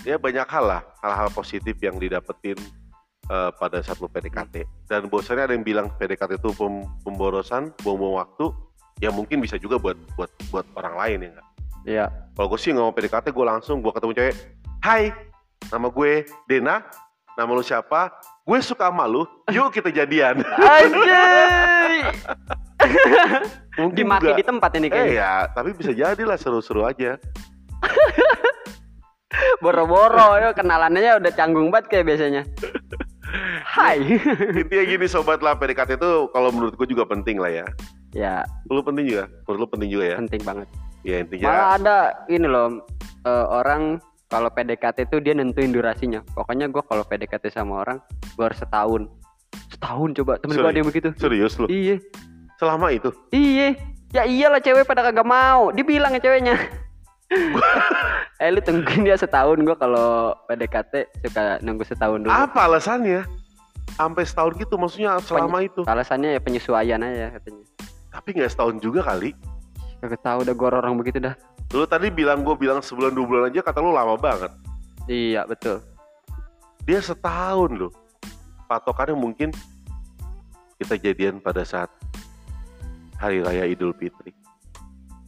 Ya 0.04 0.20
banyak 0.20 0.44
hal 0.44 0.64
lah, 0.66 0.82
hal-hal 1.00 1.32
positif 1.32 1.78
yang 1.80 1.96
didapetin 1.96 2.60
eh, 3.26 3.50
pada 3.52 3.78
saat 3.80 3.98
lo 3.98 4.06
PDKT. 4.06 4.64
Dan 4.86 5.06
bosannya 5.06 5.44
ada 5.44 5.54
yang 5.54 5.62
bilang 5.62 5.90
PDKT 5.92 6.36
itu 6.36 6.50
pem- 6.52 6.86
pemborosan, 7.02 7.70
buang-buang 7.80 8.20
waktu. 8.20 8.50
Ya 8.96 9.10
mungkin 9.10 9.40
bisa 9.40 9.56
juga 9.56 9.76
buat 9.76 9.96
buat 10.14 10.30
buat 10.48 10.64
orang 10.74 10.94
lain 10.96 11.18
ya 11.20 11.28
nggak? 11.30 11.46
Iya. 11.86 12.06
Kalau 12.32 12.48
gue 12.48 12.58
sih 12.58 12.72
nggak 12.72 12.82
mau 12.82 12.92
PDKT, 12.92 13.26
gue 13.28 13.44
langsung 13.44 13.78
gue 13.78 13.92
ketemu 13.92 14.12
cewek. 14.14 14.34
Hai, 14.80 15.12
nama 15.68 15.86
gue 15.86 16.12
Dena. 16.44 16.82
Nama 17.36 17.50
lu 17.52 17.60
siapa? 17.60 18.08
Gue 18.42 18.58
suka 18.60 18.88
sama 18.88 19.04
lu. 19.04 19.28
Yuk 19.46 19.68
kita 19.70 19.92
jadian. 19.92 20.40
Anjay. 20.40 22.08
Mungkin 23.76 23.92
Dimaki 23.92 24.24
juga. 24.24 24.38
di 24.40 24.44
tempat 24.44 24.70
ini 24.72 24.86
Eh 24.86 24.90
kayaknya. 24.90 25.12
ya, 25.12 25.32
tapi 25.52 25.76
bisa 25.76 25.92
jadi 25.92 26.22
lah 26.24 26.40
seru-seru 26.40 26.88
aja. 26.88 27.20
Boro-boro 29.60 30.38
ya 30.38 30.56
kenalannya 30.56 31.20
udah 31.20 31.32
canggung 31.34 31.68
banget 31.68 31.92
kayak 31.92 32.06
biasanya. 32.08 32.42
Hai. 33.66 33.98
Intinya 34.62 34.84
gini 34.86 35.06
sobat 35.06 35.42
lah, 35.42 35.58
PDKT 35.58 35.98
itu 35.98 36.10
kalau 36.30 36.48
menurut 36.54 36.74
gue 36.74 36.86
juga 36.86 37.04
penting 37.04 37.36
lah 37.36 37.50
ya. 37.50 37.66
ya, 38.14 38.36
Lu 38.70 38.80
penting 38.80 39.06
juga? 39.06 39.26
Menurut 39.44 39.58
lu 39.60 39.68
penting 39.68 39.88
juga 39.90 40.04
ya? 40.06 40.16
penting 40.16 40.42
banget. 40.46 40.68
Ya 41.02 41.16
intinya. 41.20 41.46
Malah 41.46 41.68
ada 41.78 41.96
ini 42.26 42.46
loh 42.46 42.82
eh, 43.22 43.46
orang 43.46 43.98
kalau 44.26 44.50
PDKT 44.50 45.06
itu 45.06 45.16
dia 45.22 45.34
nentuin 45.34 45.70
durasinya. 45.70 46.22
Pokoknya 46.34 46.66
gue 46.66 46.82
kalau 46.82 47.02
PDKT 47.06 47.50
sama 47.50 47.82
orang 47.82 47.98
gue 48.34 48.44
harus 48.46 48.58
setahun. 48.58 49.02
Setahun 49.70 50.10
coba 50.22 50.32
temen 50.38 50.58
gue 50.58 50.66
ada 50.66 50.78
yang 50.78 50.88
begitu. 50.88 51.10
Serius 51.18 51.54
lu? 51.58 51.66
Iya, 51.70 52.02
Selama 52.58 52.90
itu? 52.90 53.10
iya. 53.30 53.74
Ya 54.14 54.22
iyalah 54.22 54.62
cewek 54.62 54.86
pada 54.86 55.02
kagak 55.02 55.26
mau. 55.26 55.74
Dibilang 55.74 56.14
ya 56.14 56.22
ceweknya. 56.22 56.56
eh 58.36 58.52
lu 58.52 58.60
tungguin 58.60 59.08
dia 59.08 59.16
setahun 59.16 59.56
gue 59.64 59.76
kalau 59.80 60.36
PDKT 60.44 61.08
suka 61.24 61.56
nunggu 61.64 61.84
setahun 61.88 62.20
dulu. 62.20 62.32
Apa 62.32 62.68
alasannya? 62.68 63.24
Sampai 63.96 64.28
setahun 64.28 64.60
gitu, 64.60 64.76
maksudnya 64.76 65.16
selama 65.24 65.64
itu. 65.64 65.80
Alasannya 65.88 66.36
ya 66.36 66.40
penyesuaian 66.42 67.00
aja 67.00 67.32
katanya. 67.40 67.64
Tapi 68.12 68.28
nggak 68.36 68.52
setahun 68.52 68.76
juga 68.84 69.00
kali. 69.00 69.32
Kagak 70.04 70.20
tahu 70.20 70.38
udah 70.44 70.52
gue 70.52 70.68
orang 70.68 70.94
begitu 71.00 71.18
dah. 71.24 71.32
Lu 71.72 71.88
tadi 71.88 72.12
bilang 72.12 72.44
gue 72.44 72.52
bilang 72.60 72.84
sebulan 72.84 73.16
dua 73.16 73.24
bulan 73.24 73.44
aja 73.48 73.64
kata 73.64 73.80
lu 73.80 73.96
lama 73.96 74.20
banget. 74.20 74.52
Iya 75.08 75.48
betul. 75.48 75.80
Dia 76.84 77.00
setahun 77.00 77.72
loh. 77.72 77.92
Patokannya 78.68 79.16
mungkin 79.16 79.50
kita 80.76 81.00
jadian 81.00 81.40
pada 81.40 81.64
saat 81.64 81.88
hari 83.16 83.40
raya 83.40 83.64
Idul 83.64 83.96
Fitri. 83.96 84.36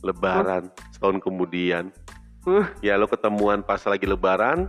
Lebaran 0.04 0.68
setahun 0.92 1.24
kemudian. 1.24 1.88
Uh, 2.48 2.64
Ya 2.80 2.96
lo 2.96 3.04
ketemuan 3.04 3.60
pas 3.60 3.84
lagi 3.84 4.08
lebaran, 4.08 4.64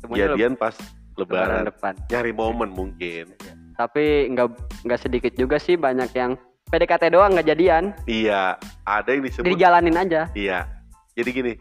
semuanya 0.00 0.32
jadian 0.32 0.56
pas 0.56 0.72
lebaran 1.14 1.60
lebaran. 1.60 1.64
depan. 1.68 1.92
Nyari 2.08 2.32
momen 2.32 2.70
mungkin. 2.72 3.36
Tapi 3.76 4.32
nggak 4.32 4.48
nggak 4.88 5.00
sedikit 5.00 5.32
juga 5.36 5.60
sih 5.60 5.76
banyak 5.76 6.08
yang 6.16 6.40
PDKT 6.68 7.12
doang 7.12 7.32
nggak 7.32 7.48
jadian, 7.48 7.92
Iya, 8.04 8.56
ada 8.84 9.08
yang 9.08 9.24
disebut 9.24 9.48
dijalanin 9.48 9.96
aja. 9.96 10.28
Iya. 10.32 10.68
Jadi 11.16 11.28
gini, 11.32 11.52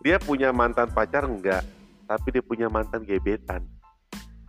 dia 0.00 0.16
punya 0.16 0.52
mantan 0.52 0.92
pacar 0.92 1.24
enggak, 1.24 1.64
tapi 2.04 2.36
dia 2.36 2.44
punya 2.44 2.68
mantan 2.68 3.04
gebetan. 3.04 3.64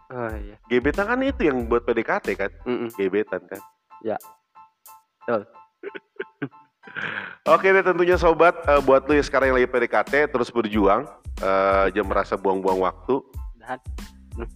Oh 0.08 0.32
iya. 0.32 0.56
Gebetan 0.68 1.08
kan 1.08 1.20
itu 1.20 1.48
yang 1.48 1.68
buat 1.68 1.84
PDKT 1.84 2.28
kan? 2.36 2.52
Mm-mm. 2.64 2.88
Gebetan 2.96 3.44
kan? 3.48 3.60
Ya. 4.04 4.16
Betul. 5.24 5.44
Oke 7.48 7.72
deh 7.72 7.84
tentunya 7.86 8.20
sobat, 8.20 8.60
eh, 8.68 8.82
buat 8.84 9.08
lu 9.08 9.16
yang 9.16 9.28
sekarang 9.28 9.54
yang 9.54 9.58
lagi 9.64 9.72
PDKT 9.72 10.14
terus 10.34 10.52
berjuang, 10.52 11.08
eh, 11.40 11.86
jangan 11.96 12.10
merasa 12.12 12.36
buang-buang 12.36 12.84
waktu. 12.84 13.24
Dan 13.62 13.80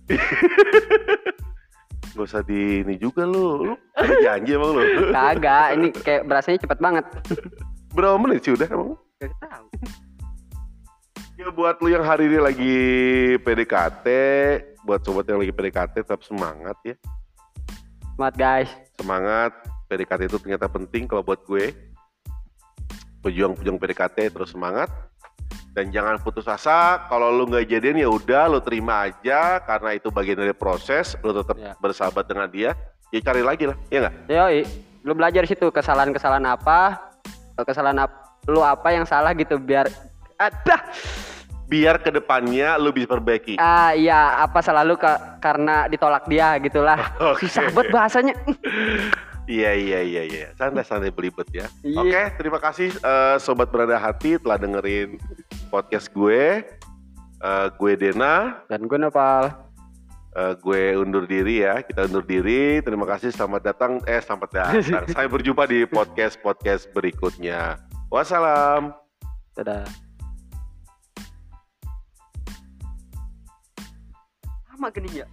Gak 2.12 2.28
usah 2.28 2.44
di 2.44 2.84
ini 2.84 3.00
juga 3.00 3.24
lu, 3.24 3.72
lu 3.72 4.14
janji 4.20 4.52
emang 4.52 4.76
lu. 4.76 4.84
kagak, 5.16 5.68
ini 5.80 5.88
kayak 5.96 6.28
berasanya 6.28 6.60
cepet 6.60 6.80
banget. 6.84 7.06
Berapa 7.96 8.20
menit 8.20 8.44
sih 8.44 8.52
udah 8.52 8.68
emang? 8.68 9.00
Gak 9.24 9.32
tahu. 9.40 9.66
Ya 11.40 11.48
buat 11.56 11.80
lu 11.80 11.88
yang 11.88 12.04
hari 12.04 12.28
ini 12.28 12.38
lagi 12.44 12.76
PDKT, 13.40 14.08
buat 14.84 15.00
sobat 15.08 15.24
yang 15.32 15.40
lagi 15.40 15.56
PDKT 15.56 16.04
tetap 16.04 16.22
semangat 16.28 16.76
ya. 16.84 16.96
Semangat 18.12 18.36
guys. 18.38 18.70
semangat 19.02 19.52
PDKT 19.90 20.30
itu 20.30 20.38
ternyata 20.38 20.70
penting 20.70 21.10
kalau 21.10 21.26
buat 21.26 21.42
gue 21.42 21.74
pejuang-pejuang 23.22 23.78
PDKT 23.78 24.30
terus 24.30 24.52
semangat. 24.52 24.90
Dan 25.72 25.88
jangan 25.88 26.20
putus 26.20 26.44
asa 26.46 27.08
kalau 27.08 27.32
lu 27.32 27.48
nggak 27.48 27.64
jadian 27.66 27.96
ya 27.98 28.08
udah 28.08 28.48
lu 28.48 28.60
terima 28.60 29.08
aja. 29.08 29.60
Karena 29.62 29.94
itu 29.94 30.10
bagian 30.10 30.36
dari 30.38 30.52
proses 30.52 31.16
lu 31.20 31.32
tetap 31.32 31.56
Ya. 31.56 31.74
bersahabat 31.78 32.26
dengan 32.26 32.48
dia. 32.48 32.76
Ya 33.08 33.20
cari 33.22 33.40
lagi 33.40 33.66
lah 33.66 33.76
ya 33.88 33.98
nggak? 34.02 34.16
Yoi, 34.28 34.60
lu 35.02 35.12
belajar 35.12 35.44
situ 35.44 35.68
kesalahan-kesalahan 35.68 36.44
apa, 36.46 37.00
kesalahan 37.58 38.00
ap- 38.02 38.20
lu 38.44 38.60
apa 38.60 38.90
yang 38.90 39.04
salah 39.04 39.32
gitu 39.32 39.56
biar 39.56 39.86
ada 40.36 40.82
biar 41.68 42.00
ke 42.00 42.10
depannya 42.10 42.76
lu 42.76 42.90
bisa 42.90 43.06
perbaiki. 43.06 43.56
Ah 43.56 43.92
iya 43.92 44.40
apa 44.40 44.60
selalu 44.60 44.96
ka- 44.96 45.38
karena 45.38 45.88
ditolak 45.88 46.24
dia 46.26 46.56
gitulah. 46.58 47.00
Oke. 47.32 47.46
susah 47.46 47.68
banget 47.70 47.88
bahasanya 47.92 48.36
iya 49.46 49.72
iya 49.74 50.00
iya 50.02 50.24
iya 50.26 50.48
santai-santai 50.56 51.10
belibet 51.10 51.48
ya 51.50 51.66
Iya. 51.82 51.98
oke 51.98 52.22
terima 52.38 52.60
kasih 52.62 52.90
eh, 52.94 53.36
sobat 53.38 53.70
berada 53.70 53.98
hati 53.98 54.38
telah 54.38 54.58
dengerin 54.58 55.18
podcast 55.70 56.10
gue 56.12 56.66
Eh, 57.42 57.68
gue 57.74 57.98
Dena 57.98 58.62
dan 58.70 58.86
gue 58.86 59.02
Nopal 59.02 59.50
Eh, 60.32 60.54
gue 60.64 60.96
undur 60.96 61.28
diri 61.28 61.60
ya, 61.60 61.84
kita 61.84 62.08
undur 62.08 62.24
diri. 62.24 62.80
Terima 62.80 63.04
kasih, 63.04 63.36
selamat 63.36 63.62
datang. 63.68 64.00
Eh, 64.08 64.24
selamat 64.24 64.50
datang. 64.56 64.80
Saya 65.12 65.28
berjumpa 65.28 65.68
di 65.68 65.84
podcast 65.84 66.40
podcast 66.40 66.88
berikutnya. 66.96 67.76
Wassalam. 68.08 68.96
dadah 69.52 69.84
sama 74.72 74.88
gini 74.96 75.20
ya 75.20 75.28